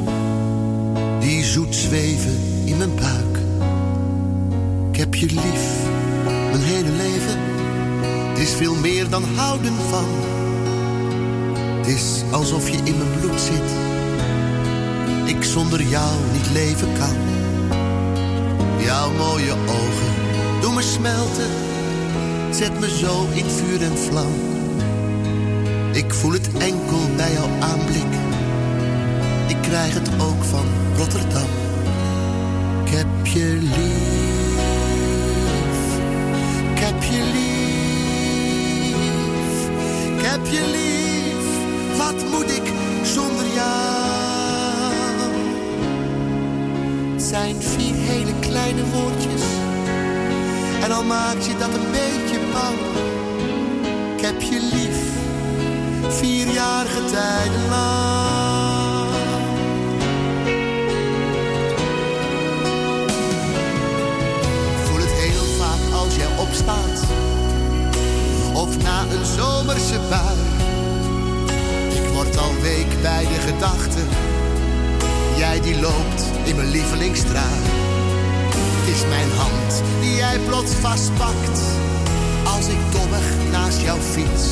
die 1.19 1.43
zoet 1.43 1.75
zweven 1.75 2.37
in 2.65 2.77
mijn 2.77 2.95
buik. 2.95 3.37
Ik 4.91 4.97
heb 4.97 5.15
je 5.15 5.25
lief, 5.25 5.88
mijn 6.51 6.63
hele 6.63 6.91
leven. 6.91 7.37
Is 8.37 8.53
veel 8.53 8.75
meer 8.75 9.09
dan 9.09 9.23
houden 9.35 9.73
van. 9.89 10.05
Het 11.77 11.87
is 11.87 12.23
alsof 12.31 12.69
je 12.69 12.77
in 12.77 12.97
mijn 12.97 13.19
bloed 13.19 13.41
zit. 13.41 13.71
Ik 15.35 15.43
zonder 15.43 15.81
jou 15.81 16.11
niet 16.33 16.49
leven 16.51 16.87
kan. 16.97 17.15
Jouw 18.77 19.11
mooie 19.11 19.51
ogen 19.51 20.13
doen 20.61 20.73
me 20.73 20.81
smelten. 20.81 21.49
Zet 22.51 22.79
me 22.79 22.97
zo 22.97 23.27
in 23.33 23.49
vuur 23.49 23.81
en 23.81 23.97
vlam. 23.97 24.33
Ik 25.91 26.13
voel 26.13 26.31
het 26.31 26.49
enkel 26.57 26.99
bij 27.15 27.31
jouw 27.31 27.49
aanblik. 27.59 28.13
Ik 29.47 29.57
krijg 29.61 29.93
het 29.93 30.09
ook 30.21 30.43
van 30.43 30.65
Rotterdam. 30.97 31.49
Ik 32.85 32.91
heb 32.91 33.25
je 33.25 33.57
lief. 33.61 34.18
Je 37.11 37.23
lief. 37.33 38.99
Ik 40.15 40.25
heb 40.25 40.45
je 40.45 40.61
lief. 40.71 41.47
Wat 41.97 42.29
moet 42.31 42.51
ik 42.57 42.71
zonder 43.03 43.45
jou? 43.53 44.09
Het 47.13 47.21
zijn 47.21 47.61
vier 47.61 47.95
hele 47.95 48.33
kleine 48.39 48.85
woordjes. 48.85 49.43
En 50.83 50.91
al 50.91 51.03
maak 51.03 51.39
je 51.41 51.57
dat 51.57 51.73
een 51.73 51.91
beetje 51.91 52.39
bang. 52.53 52.77
Ik 54.15 54.21
heb 54.25 54.41
je 54.41 54.59
lief. 54.73 54.97
Vierjarige 56.17 57.05
tijden 57.05 57.69
lang. 57.69 58.38
Na 68.89 69.01
een 69.01 69.25
zomerse 69.25 69.99
bui. 70.09 70.37
Ik 72.01 72.07
word 72.13 72.37
al 72.37 72.53
week 72.61 73.01
bij 73.01 73.23
de 73.33 73.39
gedachte. 73.47 74.01
Jij 75.37 75.61
die 75.61 75.79
loopt 75.81 76.23
in 76.43 76.55
mijn 76.55 76.69
lievelingsstraat. 76.69 77.65
Is 78.85 79.01
mijn 79.09 79.31
hand 79.37 79.83
die 80.01 80.15
jij 80.15 80.39
plots 80.39 80.71
vastpakt. 80.71 81.59
Als 82.55 82.67
ik 82.67 82.91
dommig 82.91 83.25
naast 83.51 83.81
jou 83.81 83.99
fiets. 84.01 84.45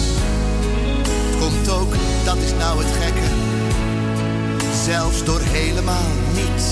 Komt 1.39 1.69
ook, 1.69 1.93
dat 2.23 2.37
is 2.37 2.53
nou 2.59 2.83
het 2.83 2.93
gekke. 3.01 3.29
Zelfs 4.85 5.23
door 5.23 5.41
helemaal 5.41 6.11
niets. 6.33 6.65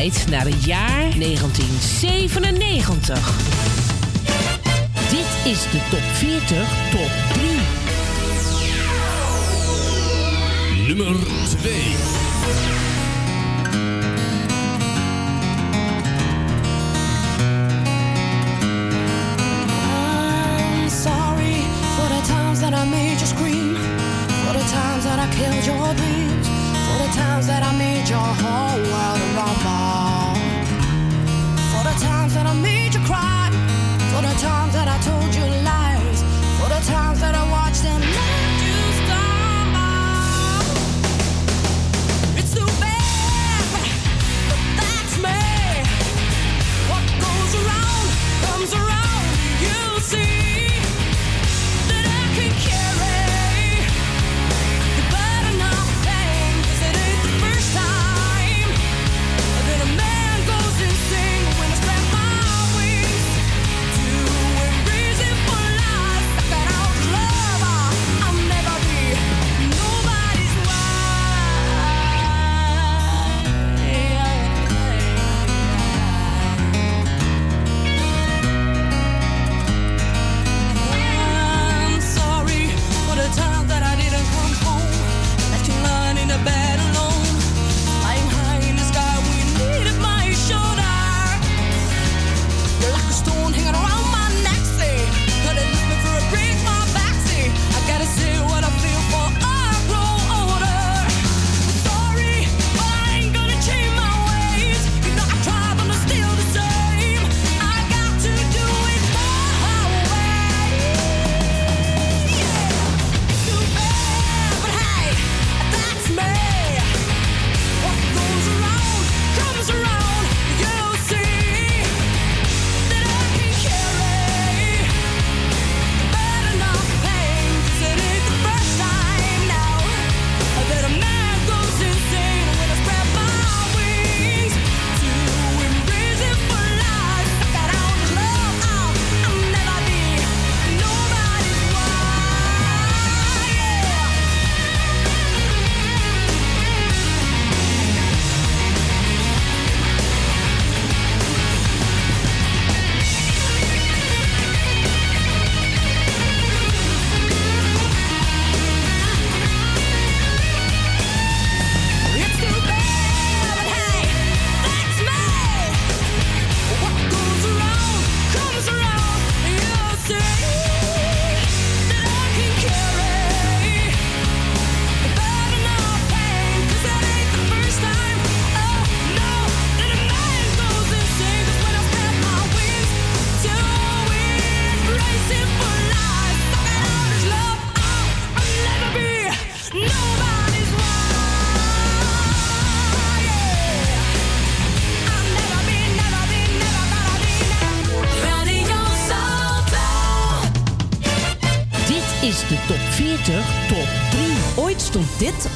tijd 0.00 0.26
naar 0.30 0.44
het 0.44 0.64
jaar 0.64 1.18
1997. 1.18 3.38
Dit 5.10 5.26
is 5.52 5.62
de 5.70 5.80
top 5.90 6.02
40 6.12 6.68
top 6.90 7.10
3. 7.32 7.50
Nummer 10.86 11.14
2. 11.60 11.72
that 22.60 22.74
I 22.74 22.84
made 22.84 23.20
you 23.20 23.26
scream, 23.26 23.76
for 24.44 24.52
the 24.52 24.64
times 24.70 25.04
that 25.04 25.18
I 25.18 25.26
killed 25.34 25.64
your 25.64 25.94
dreams, 25.94 26.48
for 26.86 26.98
the 27.04 27.10
times 27.16 27.46
that 27.46 27.62
I 27.62 27.72
made 27.78 28.08
your 28.08 28.34
heart. 28.42 28.69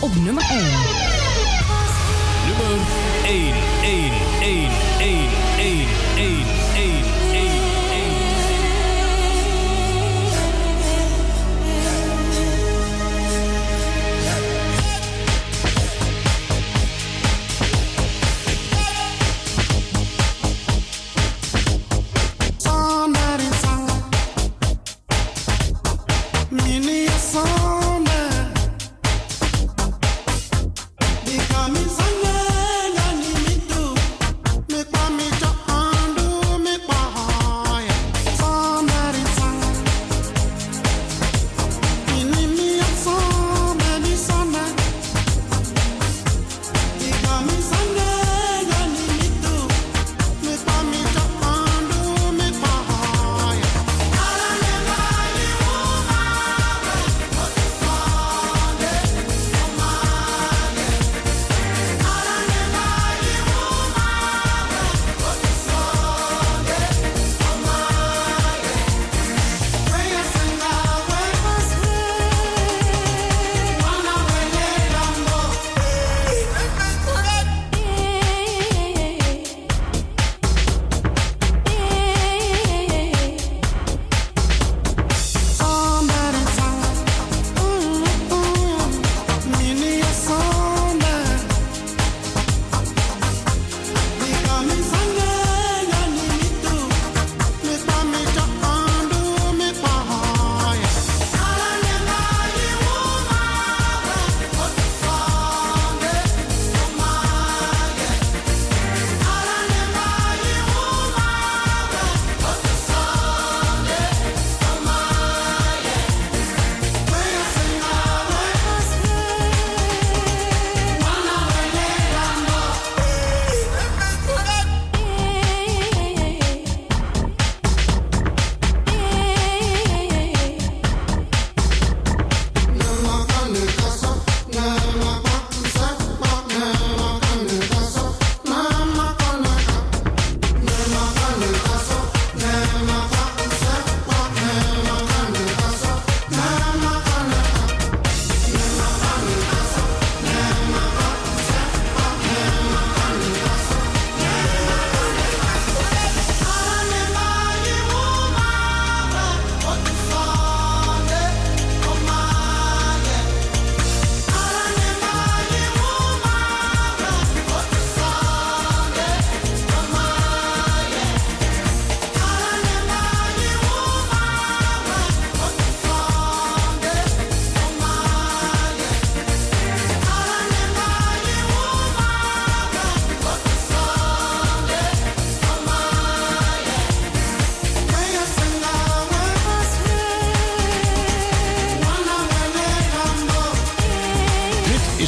Op 0.01 0.14
nummer 0.14 0.43
1. 0.51 1.03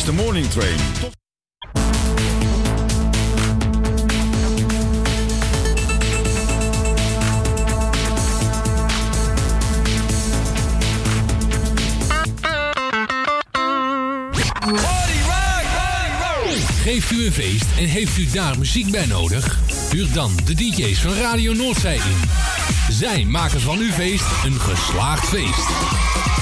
De 0.06 0.12
Morning 0.12 0.46
Train. 0.46 0.78
Geeft 16.82 17.10
u 17.10 17.26
een 17.26 17.32
feest 17.32 17.64
en 17.78 17.84
heeft 17.84 18.16
u 18.16 18.30
daar 18.30 18.58
muziek 18.58 18.90
bij 18.90 19.06
nodig? 19.06 19.58
Huur 19.90 20.12
dan 20.12 20.36
de 20.44 20.54
DJ's 20.54 20.98
van 20.98 21.14
Radio 21.14 21.52
Noordzij 21.52 21.96
in. 21.96 22.20
Zij 22.90 23.24
maken 23.24 23.60
van 23.60 23.78
uw 23.78 23.90
feest 23.90 24.26
een 24.44 24.60
geslaagd 24.60 25.28
feest. 25.28 26.35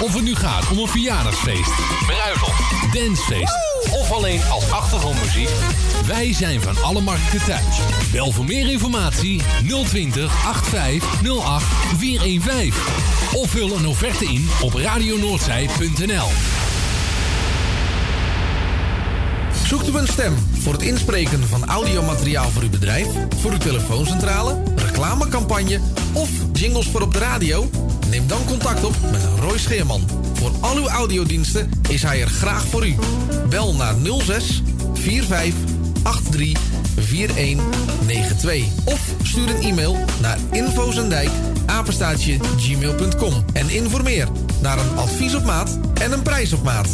Of 0.00 0.14
het 0.14 0.22
nu 0.22 0.34
gaat 0.34 0.70
om 0.70 0.78
een 0.78 0.88
verjaardagsfeest, 0.88 1.72
bruiloft, 2.06 2.92
dancefeest 2.92 3.58
of 3.90 4.12
alleen 4.12 4.40
als 4.50 4.70
achtergrondmuziek. 4.70 5.48
Wij 6.06 6.32
zijn 6.32 6.62
van 6.62 6.82
alle 6.82 7.00
markten 7.00 7.44
thuis. 7.44 7.78
Bel 8.12 8.32
voor 8.32 8.44
meer 8.44 8.70
informatie 8.70 9.42
020 9.84 10.46
8508 10.46 11.64
415. 11.96 12.72
Of 13.34 13.50
vul 13.50 13.76
een 13.76 13.86
offerte 13.86 14.24
in 14.24 14.48
op 14.62 14.74
radionoordzij.nl. 14.74 16.28
Zoekt 19.66 19.88
u 19.88 19.96
een 19.96 20.08
stem 20.08 20.34
voor 20.52 20.72
het 20.72 20.82
inspreken 20.82 21.48
van 21.48 21.64
audiomateriaal 21.64 22.50
voor 22.50 22.62
uw 22.62 22.70
bedrijf, 22.70 23.06
voor 23.40 23.50
uw 23.50 23.58
telefooncentrale, 23.58 24.62
reclamecampagne 24.76 25.80
of 26.12 26.30
jingles 26.52 26.86
voor 26.86 27.02
op 27.02 27.12
de 27.12 27.18
radio? 27.18 27.68
Neem 28.10 28.26
dan 28.26 28.44
contact 28.44 28.84
op 28.84 28.94
met 29.10 29.28
Roy 29.40 29.58
Scheerman. 29.58 30.02
Voor 30.32 30.52
al 30.60 30.76
uw 30.76 30.88
audiodiensten 30.88 31.70
is 31.88 32.02
hij 32.02 32.20
er 32.20 32.28
graag 32.28 32.66
voor 32.66 32.86
u. 32.86 32.94
Bel 33.48 33.74
naar 33.74 33.94
06 34.24 34.62
45 34.92 35.74
83 36.30 36.58
4192 36.96 38.66
of 38.84 39.14
stuur 39.22 39.48
een 39.48 39.62
e-mail 39.62 39.96
naar 40.20 40.38
infozendijk 40.50 41.30
apenstaatje 41.66 42.38
gmail.com 42.56 43.44
en 43.52 43.70
informeer 43.70 44.28
naar 44.62 44.78
een 44.78 44.96
advies 44.96 45.34
op 45.34 45.44
maat 45.44 45.78
en 46.00 46.12
een 46.12 46.22
prijs 46.22 46.52
op 46.52 46.62
maat. 46.62 46.88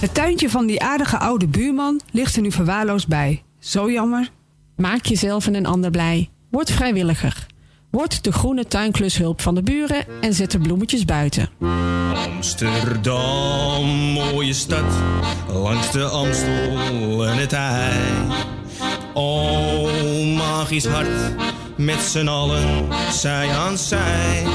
Het 0.00 0.14
tuintje 0.14 0.50
van 0.50 0.66
die 0.66 0.82
aardige 0.82 1.18
oude 1.18 1.46
buurman 1.46 2.00
ligt 2.10 2.36
er 2.36 2.42
nu 2.42 2.52
verwaarloosd 2.52 3.08
bij. 3.08 3.42
Zo 3.58 3.90
jammer. 3.90 4.30
Maak 4.76 5.04
jezelf 5.04 5.46
en 5.46 5.54
een 5.54 5.66
ander 5.66 5.90
blij. 5.90 6.30
Word 6.50 6.70
vrijwilliger. 6.70 7.46
Word 7.94 8.24
de 8.24 8.32
groene 8.32 8.66
tuinklushulp 8.66 9.40
van 9.40 9.54
de 9.54 9.62
buren 9.62 10.04
en 10.20 10.34
zet 10.34 10.50
de 10.50 10.58
bloemetjes 10.58 11.04
buiten. 11.04 11.48
Amsterdam, 12.34 13.86
mooie 13.86 14.52
stad, 14.52 14.92
langs 15.52 15.90
de 15.90 16.04
Amstel 16.04 17.26
en 17.26 17.36
het 17.36 17.52
IJ. 17.52 17.92
Oh, 19.12 20.36
magisch 20.36 20.86
hart, 20.86 21.34
met 21.76 22.00
z'n 22.00 22.28
allen, 22.28 22.88
zij 23.12 23.50
aan 23.50 23.78
zij. 23.78 24.46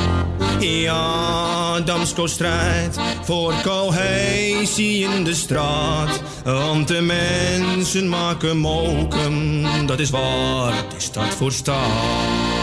Ja, 0.59 1.79
Damsko 1.79 2.27
strijdt 2.27 2.99
voor 3.23 3.53
cohesie 3.63 5.03
in 5.03 5.23
de 5.23 5.33
straat. 5.33 6.21
Want 6.43 6.87
de 6.87 7.01
mensen 7.01 8.09
maken 8.09 8.57
mokum, 8.57 9.63
dat 9.85 9.99
is 9.99 10.09
waar 10.09 10.73
de 10.89 10.99
stad 10.99 11.35
voor 11.35 11.51
staat. 11.51 12.58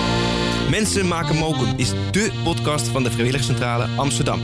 Mensen 0.70 1.08
maken 1.08 1.36
mokum 1.36 1.74
is 1.76 1.92
dé 2.10 2.30
podcast 2.44 2.88
van 2.88 3.02
de 3.02 3.10
Vrijwilligcentrale 3.10 3.88
Amsterdam. 3.96 4.40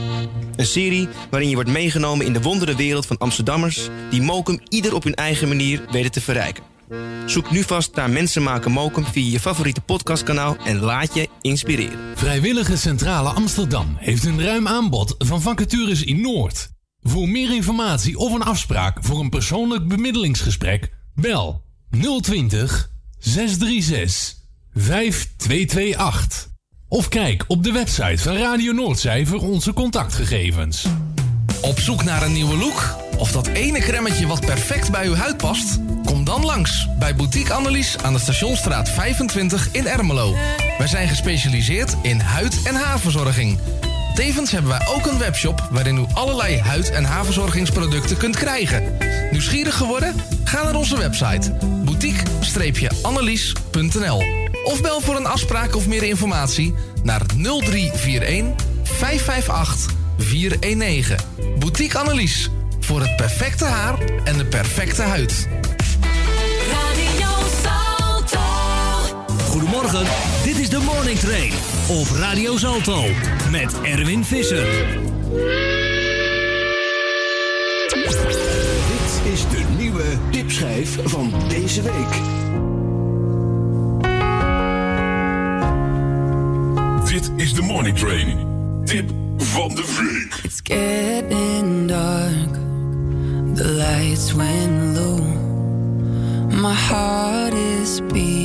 Een 0.55 0.65
serie 0.65 1.07
waarin 1.29 1.49
je 1.49 1.55
wordt 1.55 1.69
meegenomen 1.69 2.25
in 2.25 2.33
de 2.33 2.41
wondere 2.41 2.75
wereld 2.75 3.05
van 3.05 3.17
Amsterdammers... 3.17 3.89
die 4.09 4.21
mokum 4.21 4.59
ieder 4.69 4.95
op 4.95 5.03
hun 5.03 5.15
eigen 5.15 5.47
manier 5.47 5.85
weten 5.91 6.11
te 6.11 6.21
verrijken. 6.21 6.63
Zoek 7.25 7.51
nu 7.51 7.63
vast 7.63 7.95
naar 7.95 8.09
Mensen 8.09 8.43
maken 8.43 8.71
mokum 8.71 9.05
via 9.05 9.31
je 9.31 9.39
favoriete 9.39 9.81
podcastkanaal... 9.81 10.57
en 10.65 10.79
laat 10.79 11.13
je 11.13 11.29
inspireren. 11.41 11.99
Vrijwillige 12.15 12.77
Centrale 12.77 13.29
Amsterdam 13.29 13.95
heeft 13.99 14.25
een 14.25 14.43
ruim 14.43 14.67
aanbod 14.67 15.15
van 15.17 15.41
vacatures 15.41 16.03
in 16.03 16.21
Noord. 16.21 16.69
Voor 17.01 17.29
meer 17.29 17.53
informatie 17.53 18.17
of 18.17 18.33
een 18.33 18.43
afspraak 18.43 18.97
voor 19.01 19.19
een 19.19 19.29
persoonlijk 19.29 19.87
bemiddelingsgesprek, 19.87 20.91
bel 21.15 21.63
020 22.21 22.89
636 23.19 24.41
5228. 24.75 26.51
Of 26.87 27.09
kijk 27.09 27.43
op 27.47 27.63
de 27.63 27.71
website 27.71 28.23
van 28.23 28.35
Radio 28.35 28.71
Noordzij 28.71 29.25
voor 29.25 29.41
onze 29.41 29.73
contactgegevens. 29.73 30.85
Op 31.61 31.79
zoek 31.79 32.03
naar 32.03 32.21
een 32.21 32.33
nieuwe 32.33 32.57
look? 32.57 32.95
Of 33.17 33.31
dat 33.31 33.47
ene 33.47 33.79
cremmetje 33.79 34.27
wat 34.27 34.45
perfect 34.45 34.91
bij 34.91 35.07
uw 35.07 35.15
huid 35.15 35.37
past? 35.37 35.79
Kom 36.05 36.23
dan 36.23 36.45
langs 36.45 36.87
bij 36.99 37.15
Boutique 37.15 37.53
Annelies 37.53 37.97
aan 37.97 38.13
de 38.13 38.19
Stationstraat 38.19 38.89
25 38.89 39.69
in 39.71 39.87
Ermelo. 39.87 40.35
Wij 40.77 40.87
zijn 40.87 41.07
gespecialiseerd 41.07 41.95
in 42.01 42.19
huid- 42.19 42.61
en 42.63 42.75
haarverzorging. 42.75 43.59
Tevens 44.15 44.51
hebben 44.51 44.71
wij 44.71 44.87
ook 44.87 45.05
een 45.05 45.17
webshop 45.17 45.67
waarin 45.71 45.97
u 45.97 46.05
allerlei 46.13 46.59
huid- 46.59 46.91
en 46.91 47.03
haarverzorgingsproducten 47.03 48.17
kunt 48.17 48.35
krijgen. 48.35 48.97
Nieuwsgierig 49.31 49.75
geworden? 49.75 50.15
Ga 50.43 50.63
naar 50.63 50.75
onze 50.75 50.97
website 50.97 51.51
boutique-annelies.nl 51.85 54.43
of 54.63 54.81
bel 54.81 55.01
voor 55.01 55.15
een 55.15 55.25
afspraak 55.25 55.75
of 55.75 55.87
meer 55.87 56.03
informatie 56.03 56.73
naar 57.03 57.21
0341 57.35 58.65
558 58.83 59.93
419. 60.17 61.17
Boutique 61.59 61.97
Annelies. 61.99 62.49
Voor 62.79 63.01
het 63.01 63.15
perfecte 63.15 63.65
haar 63.65 63.99
en 64.23 64.37
de 64.37 64.45
perfecte 64.45 65.01
huid. 65.01 65.47
Goedemorgen, 69.49 70.05
dit 70.43 70.57
is 70.57 70.69
de 70.69 70.79
Morning 70.79 71.19
Train 71.19 71.51
op 71.87 72.07
Radio 72.15 72.57
Zalto 72.57 73.03
met 73.51 73.81
Erwin 73.81 74.25
Visser. 74.25 74.67
Dit 78.87 79.33
is 79.33 79.41
de 79.41 79.63
nieuwe 79.77 80.03
tipschijf 80.31 80.97
van 81.03 81.33
deze 81.47 81.81
week. 81.81 82.33
Dit 87.05 87.31
is 87.35 87.53
de 87.53 87.61
Morning 87.61 87.97
Train. 87.97 88.37
Tip 88.85 89.11
van 89.37 89.67
de 89.67 89.95
week. 89.99 90.39
It's 90.43 90.59
getting 90.63 91.87
dark. 91.87 92.53
The 93.55 93.65
lights 93.65 94.33
went 94.33 94.97
low. 94.97 95.19
My 96.61 96.73
heart 96.73 97.53
is 97.53 97.99
beating 98.07 98.42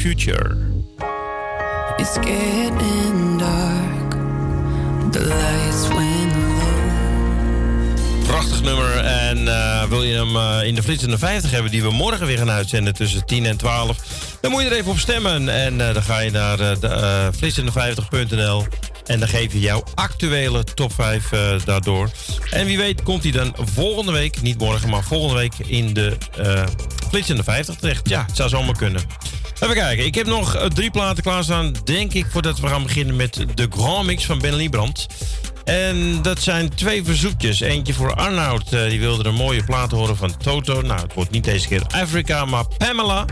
Future. 0.00 0.56
It's 1.98 2.16
getting 2.18 3.38
dark. 3.38 4.10
The 5.12 5.20
lights 5.20 5.88
went 5.88 6.32
low. 6.36 8.26
Prachtig 8.26 8.62
nummer. 8.62 8.96
En 8.96 9.48
eh, 9.48 9.84
wil 9.88 10.02
je 10.02 10.14
hem 10.14 10.36
eh, 10.36 10.66
in 10.66 10.74
de 10.74 10.82
flitsende 10.82 11.18
50 11.18 11.50
hebben, 11.50 11.70
die 11.70 11.82
we 11.82 11.90
morgen 11.90 12.26
weer 12.26 12.38
gaan 12.38 12.50
uitzenden 12.50 12.94
tussen 12.94 13.26
10 13.26 13.46
en 13.46 13.56
12, 13.56 13.98
dan 14.40 14.50
moet 14.50 14.62
je 14.62 14.68
er 14.68 14.76
even 14.76 14.90
op 14.90 14.98
stemmen. 14.98 15.48
En 15.48 15.88
eh, 15.88 15.94
dan 15.94 16.02
ga 16.02 16.18
je 16.18 16.30
naar 16.30 16.56
de 16.56 17.30
50.nl 17.34 18.66
En 19.06 19.18
dan 19.18 19.28
geef 19.28 19.52
je 19.52 19.60
jouw 19.60 19.82
actuele 19.94 20.64
top 20.64 20.92
5 20.92 21.28
daardoor. 21.64 22.10
En 22.50 22.66
wie 22.66 22.78
weet 22.78 23.02
komt 23.02 23.22
hij 23.22 23.32
dan 23.32 23.54
volgende 23.58 24.12
week, 24.12 24.42
niet 24.42 24.58
morgen, 24.58 24.90
maar 24.90 25.02
volgende 25.02 25.34
week 25.34 25.54
in 25.66 25.94
de 25.94 26.16
uh, 26.40 26.64
50 27.42 27.74
terecht. 27.74 28.08
Ja, 28.08 28.24
het 28.26 28.36
zou 28.36 28.48
zomaar 28.48 28.76
kunnen. 28.76 29.02
Even 29.60 29.74
kijken, 29.74 30.04
ik 30.04 30.14
heb 30.14 30.26
nog 30.26 30.54
eh, 30.54 30.66
drie 30.66 30.90
platen 30.90 31.22
klaarstaan, 31.22 31.74
denk 31.84 32.12
ik, 32.12 32.26
voordat 32.30 32.60
we 32.60 32.66
gaan 32.66 32.82
beginnen 32.82 33.16
met 33.16 33.44
de 33.54 33.66
Grand 33.70 34.06
Mix 34.06 34.24
van 34.24 34.38
Ben 34.38 34.54
Liebrand. 34.54 35.06
En 35.64 36.22
dat 36.22 36.40
zijn 36.40 36.74
twee 36.74 37.04
verzoekjes. 37.04 37.60
Eentje 37.60 37.94
voor 37.94 38.14
Arnoud, 38.14 38.72
eh, 38.72 38.88
die 38.88 39.00
wilde 39.00 39.28
een 39.28 39.34
mooie 39.34 39.64
plaat 39.64 39.90
horen 39.90 40.16
van 40.16 40.36
Toto. 40.36 40.80
Nou, 40.80 41.00
het 41.00 41.14
wordt 41.14 41.30
niet 41.30 41.44
deze 41.44 41.68
keer 41.68 41.82
Afrika, 41.88 42.44
maar 42.44 42.64
Pamela. 42.78 43.24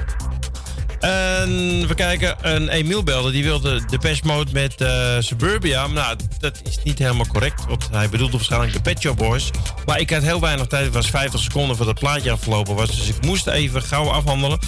En 1.00 1.86
we 1.88 1.94
kijken, 1.94 2.36
een 2.40 2.68
Emiel 2.68 3.02
belde. 3.02 3.30
Die 3.30 3.42
wilde 3.42 3.80
de 3.90 3.98
Pest 3.98 4.24
Mode 4.24 4.52
met 4.52 4.80
uh, 4.80 5.16
Suburbia. 5.18 5.86
Nou, 5.86 6.16
dat 6.38 6.60
is 6.64 6.78
niet 6.84 6.98
helemaal 6.98 7.26
correct. 7.26 7.64
Want 7.66 7.88
hij 7.90 8.08
bedoelde 8.08 8.36
waarschijnlijk 8.36 8.72
de 8.72 8.80
Pet 8.80 9.00
Shop 9.00 9.16
Boys. 9.16 9.50
Maar 9.86 10.00
ik 10.00 10.10
had 10.10 10.22
heel 10.22 10.40
weinig 10.40 10.66
tijd. 10.66 10.84
Het 10.84 10.94
was 10.94 11.10
50 11.10 11.40
seconden 11.40 11.76
voor 11.76 11.86
dat 11.86 11.98
plaatje 11.98 12.30
afgelopen 12.30 12.74
was. 12.74 12.96
Dus 12.96 13.08
ik 13.08 13.24
moest 13.24 13.46
even 13.46 13.82
gauw 13.82 14.08
afhandelen. 14.08 14.58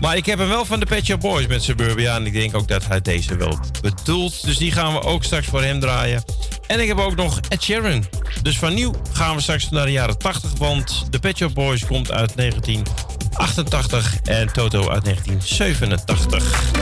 Maar 0.00 0.16
ik 0.16 0.26
heb 0.26 0.38
hem 0.38 0.48
wel 0.48 0.64
van 0.64 0.80
de 0.80 0.86
Pet 0.86 1.04
Shop 1.04 1.20
Boys 1.20 1.46
met 1.46 1.62
Suburbia. 1.62 2.16
En 2.16 2.26
ik 2.26 2.32
denk 2.32 2.56
ook 2.56 2.68
dat 2.68 2.86
hij 2.86 3.00
deze 3.00 3.36
wel 3.36 3.58
bedoelt. 3.80 4.44
Dus 4.44 4.56
die 4.56 4.72
gaan 4.72 4.92
we 4.92 5.02
ook 5.02 5.24
straks 5.24 5.46
voor 5.46 5.62
hem 5.62 5.80
draaien. 5.80 6.24
En 6.66 6.80
ik 6.80 6.88
heb 6.88 6.98
ook 6.98 7.16
nog 7.16 7.40
Ed 7.48 7.62
Sheeran. 7.62 8.04
Dus 8.42 8.58
van 8.58 8.74
nieuw 8.74 8.94
gaan 9.12 9.34
we 9.34 9.42
straks 9.42 9.70
naar 9.70 9.86
de 9.86 9.92
jaren 9.92 10.18
80. 10.18 10.50
Want 10.58 11.06
de 11.10 11.18
Pet 11.18 11.36
Shop 11.36 11.54
Boys 11.54 11.86
komt 11.86 12.10
uit 12.12 12.34
19... 12.34 12.82
88 13.34 14.16
en 14.24 14.52
Toto 14.52 14.88
uit 14.88 15.04
1987. 15.04 16.72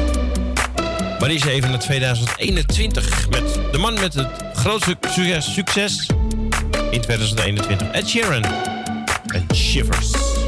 Maar 1.20 1.30
is 1.30 1.44
even 1.44 1.70
naar 1.70 1.78
2021 1.78 3.28
met 3.28 3.58
de 3.72 3.78
man 3.78 3.94
met 3.94 4.14
het 4.14 4.28
grootste 4.54 4.96
succes 5.38 6.06
in 6.90 7.00
2021. 7.00 7.90
Ed 7.90 8.08
Sheeran 8.08 8.44
en 9.26 9.46
Shivers. 9.54 10.41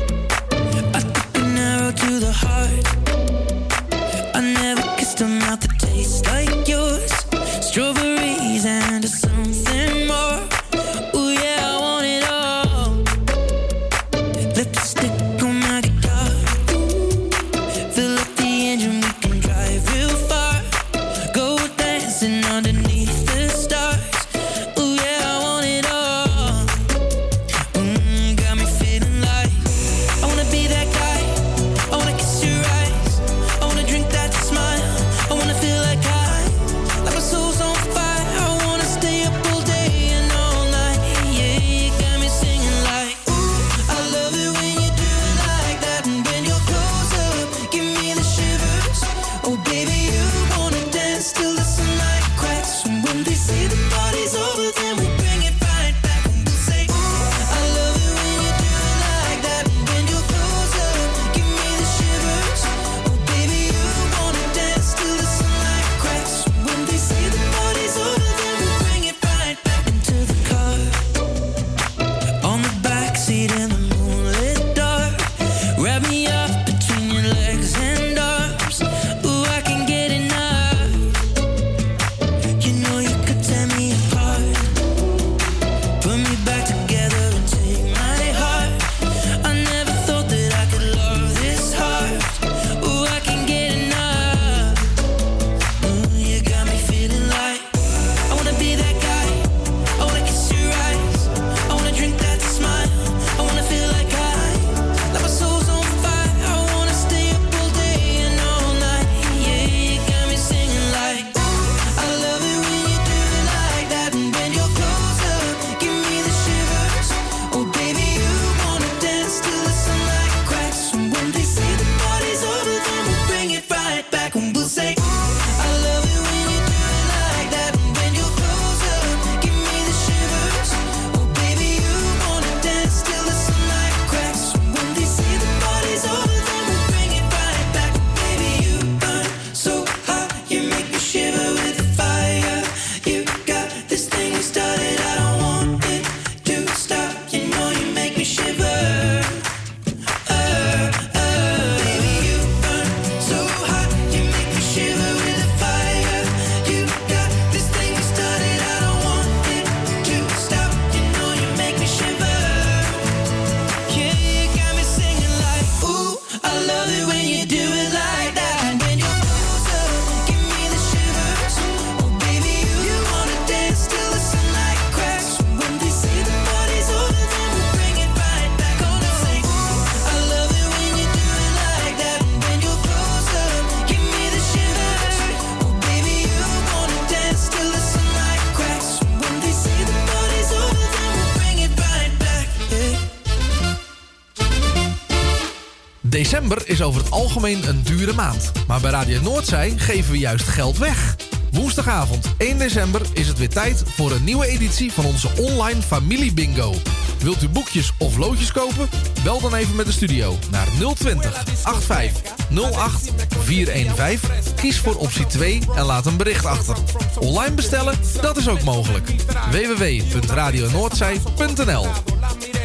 December 196.48 196.72
is 196.72 196.82
over 196.82 197.00
het 197.00 197.10
algemeen 197.10 197.68
een 197.68 197.82
dure 197.82 198.12
maand. 198.12 198.52
Maar 198.66 198.80
bij 198.80 198.90
Radio 198.90 199.20
Noordzij 199.20 199.72
geven 199.76 200.12
we 200.12 200.18
juist 200.18 200.48
geld 200.48 200.78
weg. 200.78 201.16
Woensdagavond 201.50 202.34
1 202.38 202.58
december 202.58 203.00
is 203.12 203.28
het 203.28 203.38
weer 203.38 203.48
tijd 203.48 203.82
voor 203.86 204.12
een 204.12 204.24
nieuwe 204.24 204.46
editie 204.46 204.92
van 204.92 205.04
onze 205.04 205.28
online 205.36 205.82
familie 205.82 206.32
bingo. 206.32 206.74
Wilt 207.18 207.42
u 207.42 207.48
boekjes 207.48 207.92
of 207.98 208.16
loodjes 208.16 208.52
kopen? 208.52 208.88
Bel 209.22 209.40
dan 209.40 209.54
even 209.54 209.76
met 209.76 209.86
de 209.86 209.92
studio 209.92 210.38
naar 210.50 210.66
020 210.94 211.44
85 211.62 212.32
08 212.72 213.12
415. 213.28 214.54
Kies 214.54 214.78
voor 214.78 214.94
optie 214.94 215.26
2 215.26 215.60
en 215.74 215.84
laat 215.84 216.06
een 216.06 216.16
bericht 216.16 216.44
achter. 216.44 216.76
Online 217.18 217.54
bestellen, 217.54 217.94
dat 218.20 218.36
is 218.36 218.48
ook 218.48 218.62
mogelijk. 218.62 219.10
www.radionoordzij.nl 219.50 221.86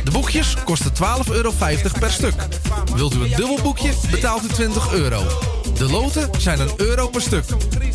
de 0.03 0.11
boekjes 0.11 0.55
kosten 0.63 0.91
12,50 0.93 1.31
euro 1.31 1.53
per 1.99 2.11
stuk. 2.11 2.33
Wilt 2.95 3.13
u 3.13 3.21
een 3.21 3.35
dubbelboekje? 3.35 3.93
Betaalt 4.11 4.43
u 4.43 4.47
20 4.47 4.93
euro. 4.93 5.23
De 5.77 5.89
loten 5.89 6.29
zijn 6.37 6.59
een 6.59 6.71
euro 6.77 7.07
per 7.07 7.21
stuk. 7.21 7.45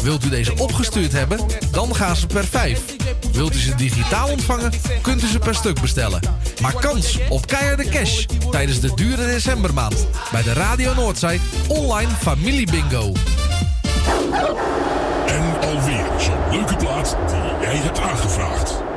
Wilt 0.02 0.24
u 0.24 0.28
deze 0.28 0.54
opgestuurd 0.56 1.12
hebben? 1.12 1.40
Dan 1.70 1.94
gaan 1.94 2.16
ze 2.16 2.26
per 2.26 2.44
5. 2.44 2.80
Wilt 3.32 3.54
u 3.54 3.58
ze 3.58 3.74
digitaal 3.74 4.28
ontvangen? 4.30 4.72
Kunt 5.02 5.22
u 5.22 5.26
ze 5.26 5.38
per 5.38 5.54
stuk 5.54 5.80
bestellen. 5.80 6.20
Maak 6.62 6.80
kans 6.80 7.18
op 7.28 7.46
keiharde 7.46 7.88
cash 7.88 8.24
tijdens 8.50 8.80
de 8.80 8.94
dure 8.94 9.26
decembermaand. 9.26 10.06
Bij 10.32 10.42
de 10.42 10.52
Radio 10.52 10.94
Noordzij 10.94 11.40
online 11.68 12.10
familie 12.20 12.70
bingo. 12.70 13.12
En 15.26 15.60
alweer 15.60 16.06
zo'n 16.18 16.50
leuke 16.50 16.76
plaat 16.76 17.16
die 17.26 17.66
jij 17.68 17.76
hebt 17.76 18.00
aangevraagd. 18.00 18.93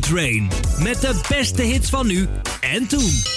Train. 0.00 0.48
Met 0.78 1.00
de 1.00 1.20
beste 1.28 1.62
hits 1.62 1.90
van 1.90 2.06
nu 2.06 2.28
en 2.60 2.86
toen. 2.86 3.31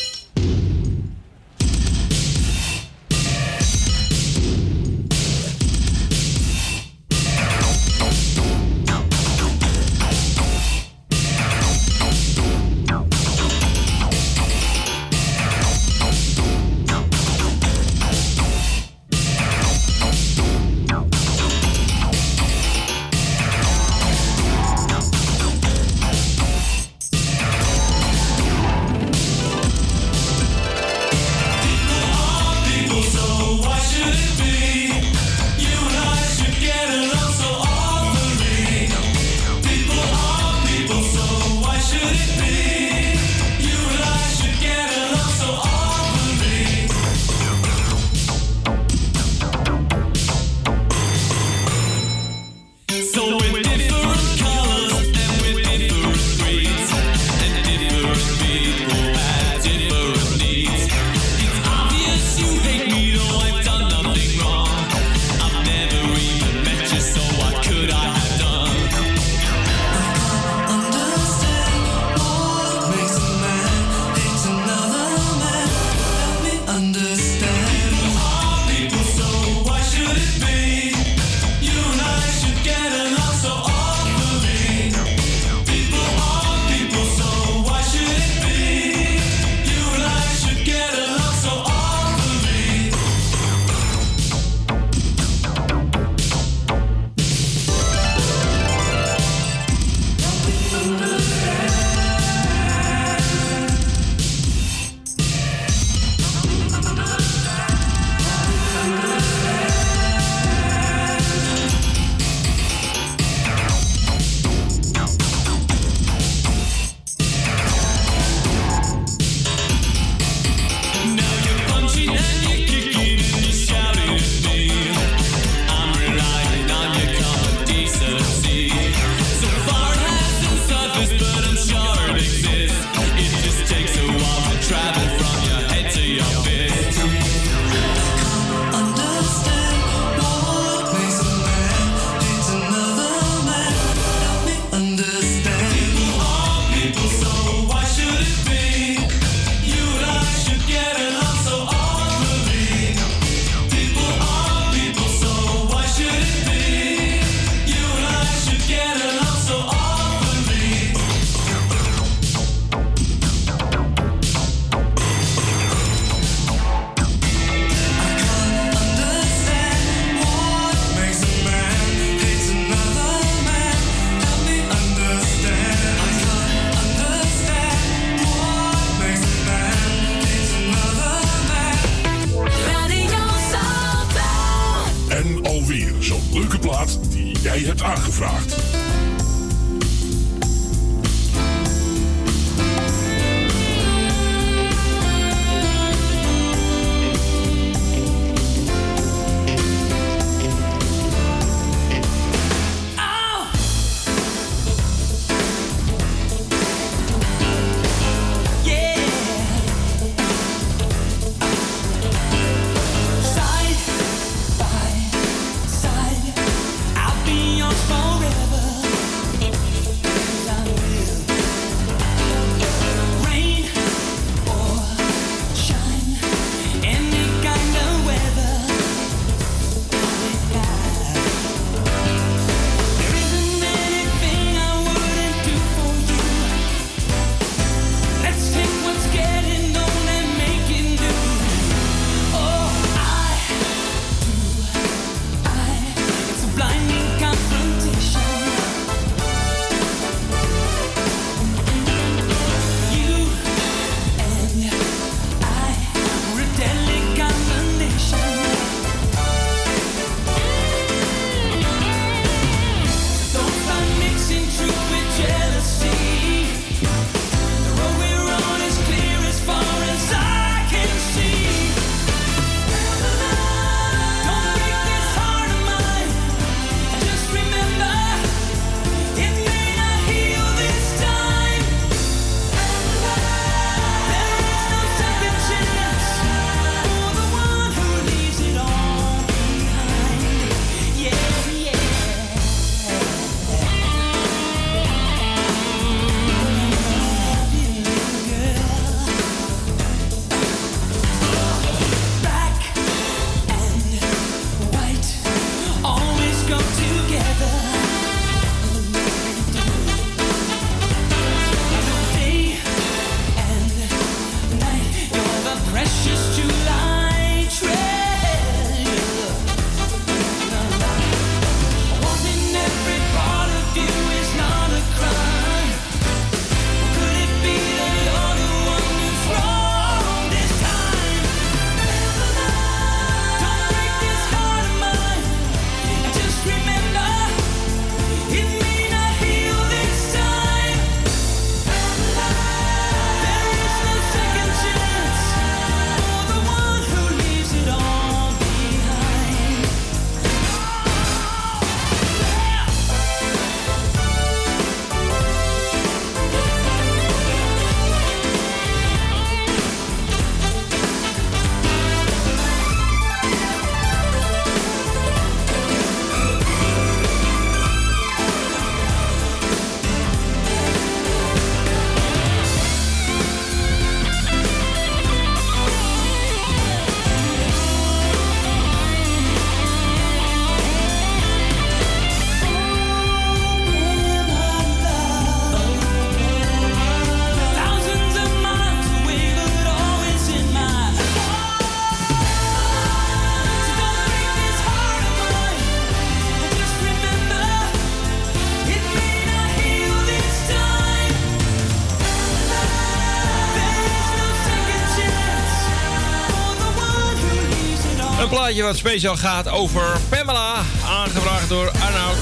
Wat 408.63 408.77
speciaal 408.77 409.17
gaat 409.17 409.49
over 409.49 409.99
Pamela, 410.09 410.55
aangebracht 410.85 411.49
door 411.49 411.71
Arnoud. 411.71 412.17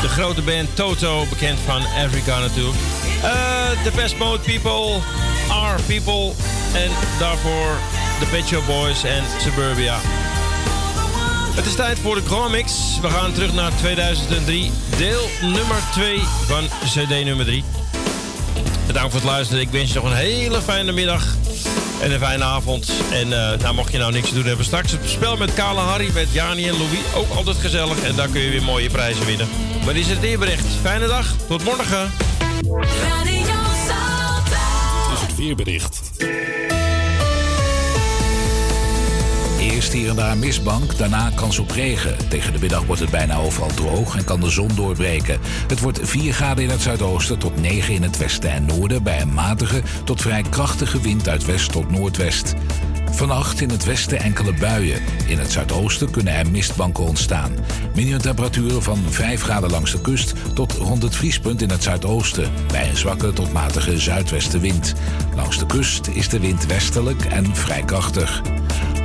De 0.00 0.08
grote 0.08 0.42
band 0.42 0.76
Toto, 0.76 1.26
bekend 1.26 1.58
van 1.64 1.82
Africa 2.04 2.38
natuurlijk. 2.38 2.76
Eh 3.22 3.70
The 3.84 3.90
Best 3.94 4.16
Mode 4.16 4.38
People, 4.38 4.98
Are 5.48 5.82
People. 5.86 6.32
En 6.72 6.90
daarvoor 7.18 7.78
The 8.20 8.26
Pet 8.26 8.66
Boys 8.66 9.04
en 9.04 9.24
Suburbia. 9.40 9.98
Het 11.54 11.66
is 11.66 11.74
tijd 11.74 11.98
voor 11.98 12.14
de 12.14 12.22
Gromix. 12.26 12.72
We 13.02 13.10
gaan 13.10 13.32
terug 13.32 13.52
naar 13.52 13.72
2003, 13.76 14.72
deel 14.96 15.28
nummer 15.40 15.82
2 15.92 16.18
van 16.46 16.64
CD 16.84 17.24
nummer 17.24 17.44
3. 17.44 17.64
Bedankt 18.86 19.12
voor 19.12 19.20
het 19.20 19.30
luisteren. 19.30 19.62
Ik 19.62 19.70
wens 19.70 19.92
je 19.92 19.94
nog 19.94 20.10
een 20.10 20.16
hele 20.16 20.62
fijne 20.62 20.92
middag 20.92 21.24
en 22.00 22.12
een 22.12 22.18
fijne 22.18 22.44
avond. 22.44 22.92
En 23.12 23.32
eh, 23.32 23.58
nou, 23.58 23.74
mocht 23.74 23.92
je 23.92 23.98
nou 23.98 24.12
niks 24.12 24.28
te 24.28 24.34
doen 24.34 24.44
hebben, 24.44 24.64
straks 24.64 24.92
het 24.92 25.00
spel 25.04 25.36
met 25.36 25.54
Kale 25.54 25.80
Harry, 25.80 26.12
met 26.12 26.32
Jani 26.32 26.68
en 26.68 26.76
Louis. 26.78 27.14
Ook 27.14 27.30
altijd 27.36 27.56
gezellig. 27.56 28.02
En 28.02 28.16
daar 28.16 28.28
kun 28.28 28.40
je 28.40 28.50
weer 28.50 28.62
mooie 28.62 28.90
prijzen 28.90 29.26
winnen. 29.26 29.48
Maar 29.84 29.94
dit 29.94 30.02
is 30.04 30.10
het 30.10 30.20
weerbericht. 30.20 30.66
Fijne 30.82 31.06
dag. 31.06 31.34
Tot 31.48 31.64
morgen. 31.64 32.12
Dit 32.60 32.72
is 35.14 35.20
het 35.20 35.36
weerbericht. 35.36 35.99
Eerst 39.90 40.02
hier 40.02 40.10
en 40.10 40.24
daar 40.24 40.38
mistbank, 40.38 40.98
daarna 40.98 41.30
kans 41.34 41.58
op 41.58 41.70
regen. 41.70 42.28
Tegen 42.28 42.52
de 42.52 42.58
middag 42.58 42.84
wordt 42.84 43.00
het 43.00 43.10
bijna 43.10 43.36
overal 43.36 43.68
droog 43.74 44.16
en 44.16 44.24
kan 44.24 44.40
de 44.40 44.50
zon 44.50 44.68
doorbreken. 44.74 45.38
Het 45.66 45.80
wordt 45.80 46.00
4 46.02 46.32
graden 46.32 46.64
in 46.64 46.70
het 46.70 46.82
zuidoosten 46.82 47.38
tot 47.38 47.60
9 47.60 47.94
in 47.94 48.02
het 48.02 48.16
westen 48.16 48.50
en 48.50 48.66
noorden... 48.66 49.02
bij 49.02 49.20
een 49.20 49.34
matige 49.34 49.82
tot 50.04 50.20
vrij 50.20 50.42
krachtige 50.50 51.00
wind 51.00 51.28
uit 51.28 51.44
west 51.44 51.72
tot 51.72 51.90
noordwest. 51.90 52.54
Vannacht 53.10 53.60
in 53.60 53.70
het 53.70 53.84
westen 53.84 54.18
enkele 54.18 54.52
buien. 54.52 55.02
In 55.26 55.38
het 55.38 55.52
zuidoosten 55.52 56.10
kunnen 56.10 56.34
er 56.34 56.50
mistbanken 56.50 57.04
ontstaan. 57.04 57.52
Minimumtemperaturen 57.94 58.82
van 58.82 58.98
5 59.08 59.42
graden 59.42 59.70
langs 59.70 59.92
de 59.92 60.00
kust 60.00 60.32
tot 60.54 60.72
rond 60.72 61.02
het 61.02 61.16
vriespunt 61.16 61.62
in 61.62 61.70
het 61.70 61.82
zuidoosten. 61.82 62.50
Bij 62.66 62.88
een 62.88 62.96
zwakke 62.96 63.32
tot 63.32 63.52
matige 63.52 63.98
zuidwestenwind. 63.98 64.94
Langs 65.36 65.58
de 65.58 65.66
kust 65.66 66.06
is 66.06 66.28
de 66.28 66.40
wind 66.40 66.66
westelijk 66.66 67.24
en 67.24 67.56
vrij 67.56 67.82
krachtig. 67.82 68.42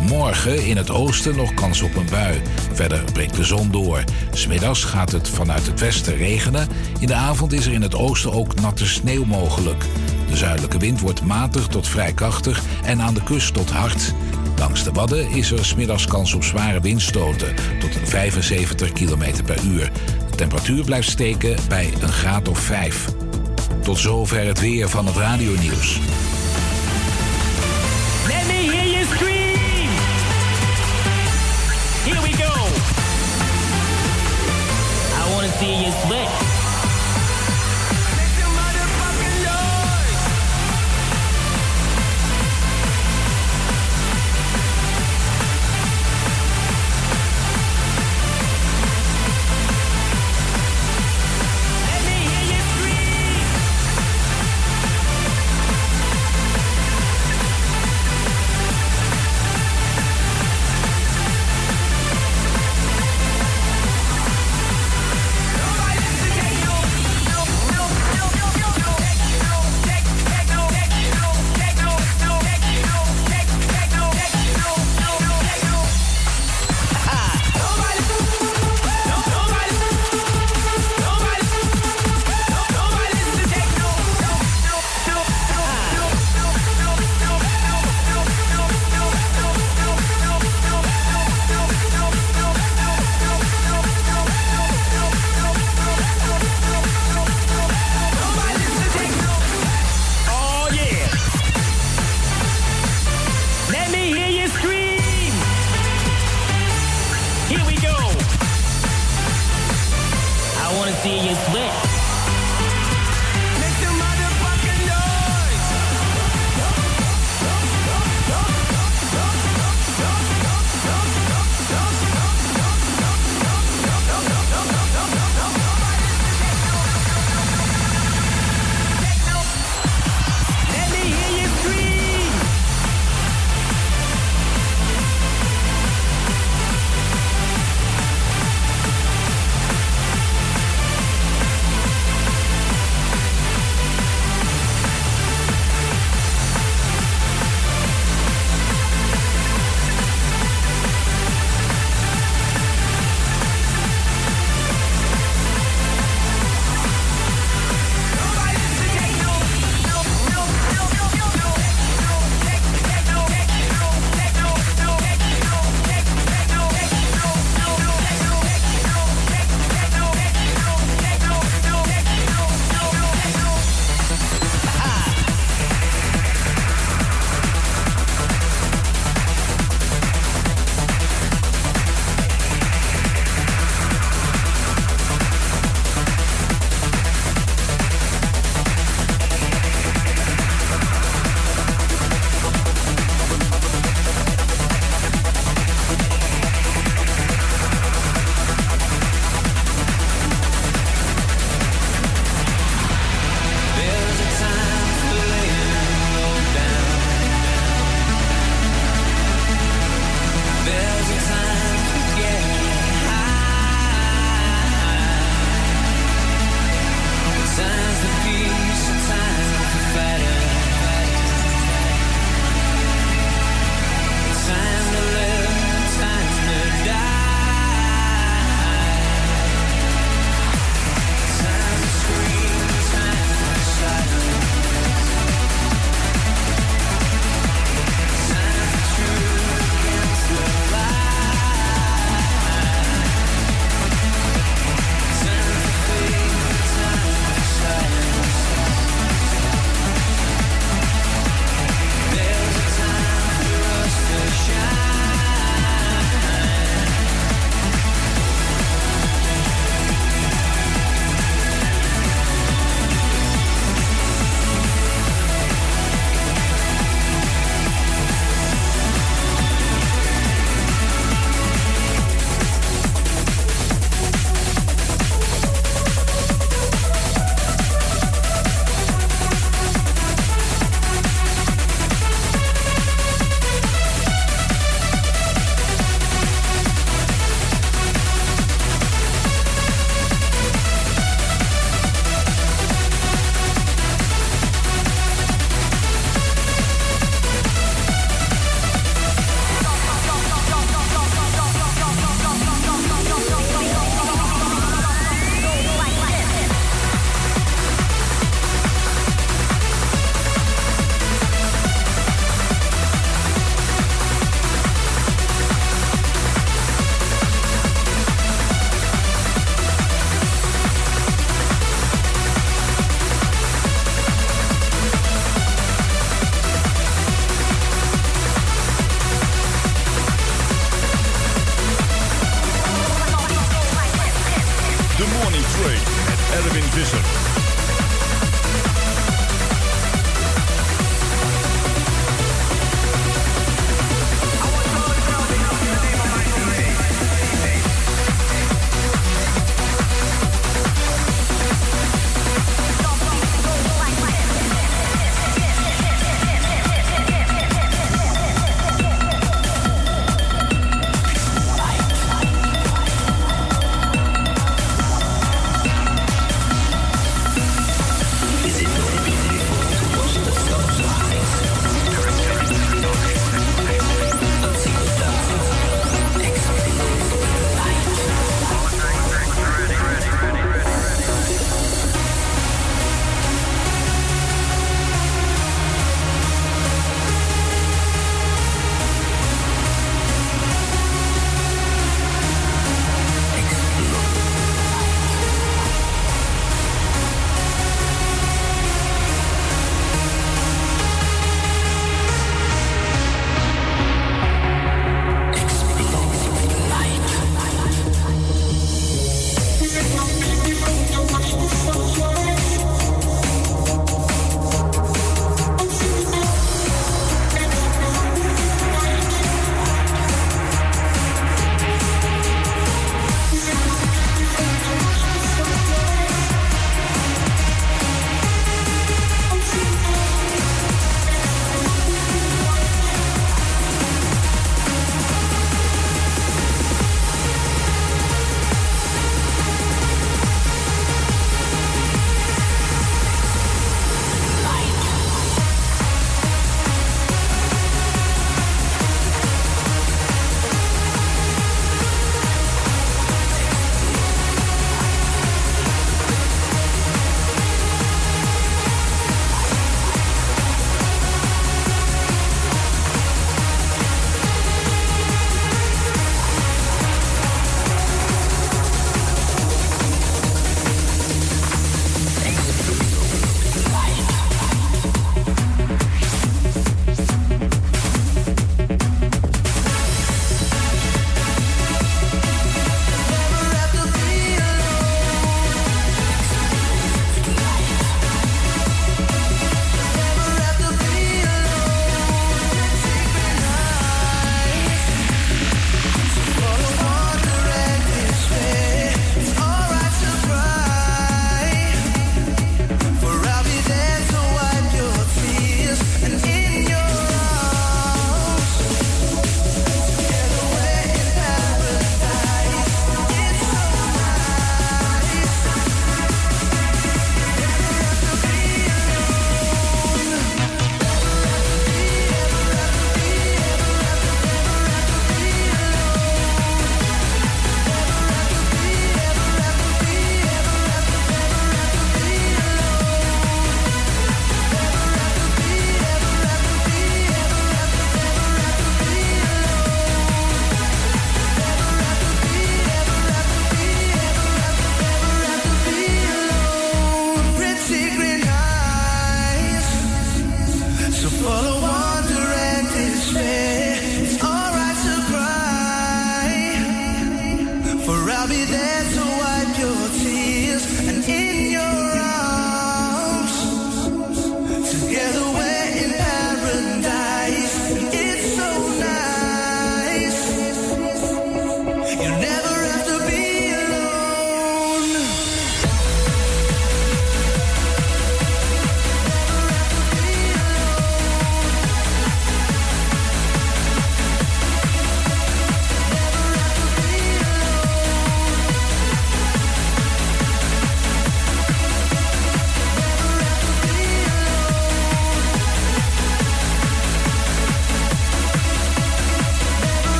Morgen 0.00 0.66
in 0.66 0.76
het 0.76 0.90
oosten 0.90 1.36
nog 1.36 1.54
kans 1.54 1.82
op 1.82 1.96
een 1.96 2.06
bui. 2.10 2.40
Verder 2.72 3.04
breekt 3.12 3.36
de 3.36 3.44
zon 3.44 3.70
door. 3.70 4.04
Smiddags 4.32 4.84
gaat 4.84 5.12
het 5.12 5.28
vanuit 5.28 5.66
het 5.66 5.80
westen 5.80 6.16
regenen. 6.16 6.68
In 7.00 7.06
de 7.06 7.14
avond 7.14 7.52
is 7.52 7.66
er 7.66 7.72
in 7.72 7.82
het 7.82 7.94
oosten 7.94 8.32
ook 8.32 8.60
natte 8.60 8.86
sneeuw 8.86 9.24
mogelijk. 9.24 9.84
De 10.30 10.36
zuidelijke 10.36 10.78
wind 10.78 11.00
wordt 11.00 11.22
matig 11.22 11.66
tot 11.66 11.88
vrij 11.88 12.12
krachtig 12.12 12.62
en 12.84 13.00
aan 13.00 13.14
de 13.14 13.22
kust 13.22 13.54
tot 13.54 13.70
hard. 13.70 14.14
Langs 14.58 14.84
de 14.84 14.92
Wadden 14.92 15.30
is 15.30 15.50
er 15.50 15.64
smiddags 15.64 16.06
kans 16.06 16.34
op 16.34 16.44
zware 16.44 16.80
windstoten 16.80 17.54
tot 17.80 17.98
75 18.04 18.92
km 18.92 19.42
per 19.44 19.64
uur. 19.64 19.90
De 20.30 20.36
temperatuur 20.36 20.84
blijft 20.84 21.10
steken 21.10 21.56
bij 21.68 21.92
een 22.00 22.12
graad 22.12 22.48
of 22.48 22.58
5. 22.58 23.08
Tot 23.82 23.98
zover 23.98 24.46
het 24.46 24.60
weer 24.60 24.88
van 24.88 25.06
het 25.06 25.16
radionieuws. 25.16 26.00
is 35.88 36.10
lit. 36.10 36.47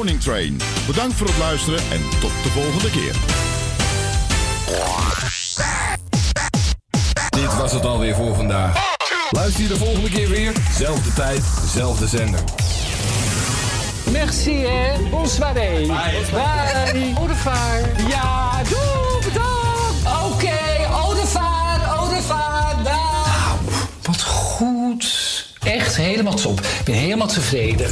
Morning 0.00 0.22
Train. 0.22 0.60
Bedankt 0.86 1.14
voor 1.16 1.26
het 1.26 1.38
luisteren 1.38 1.78
en 1.78 2.00
tot 2.20 2.30
de 2.42 2.48
volgende 2.48 2.90
keer. 2.90 3.14
Dit 7.30 7.56
was 7.56 7.72
het 7.72 7.84
alweer 7.84 8.14
voor 8.14 8.34
vandaag. 8.34 8.96
Luister 9.30 9.62
je 9.62 9.68
de 9.68 9.76
volgende 9.76 10.10
keer 10.10 10.28
weer. 10.28 10.52
Zelfde 10.76 11.12
tijd, 11.12 11.42
zelfde 11.66 12.06
zender. 12.06 12.40
Merci, 14.10 14.64
hè. 14.66 15.08
Bonsoir. 15.10 15.52
Bye. 15.52 15.86
Bye. 15.86 17.14
Au 17.16 17.26
revoir. 17.26 17.80
Ja, 18.08 18.62
doe, 18.68 19.18
bedankt. 19.24 20.32
Oké, 20.32 20.86
au 20.92 21.14
revoir, 21.14 21.98
au 21.98 22.08
revoir. 22.08 22.82
Dag. 22.84 23.56
Nou, 23.64 23.78
wat 24.02 24.22
goed. 24.22 25.46
Echt 25.62 25.96
helemaal 25.96 26.34
top. 26.34 26.60
Ik 26.60 26.84
ben 26.84 26.94
helemaal 26.94 27.28
tevreden. 27.28 27.90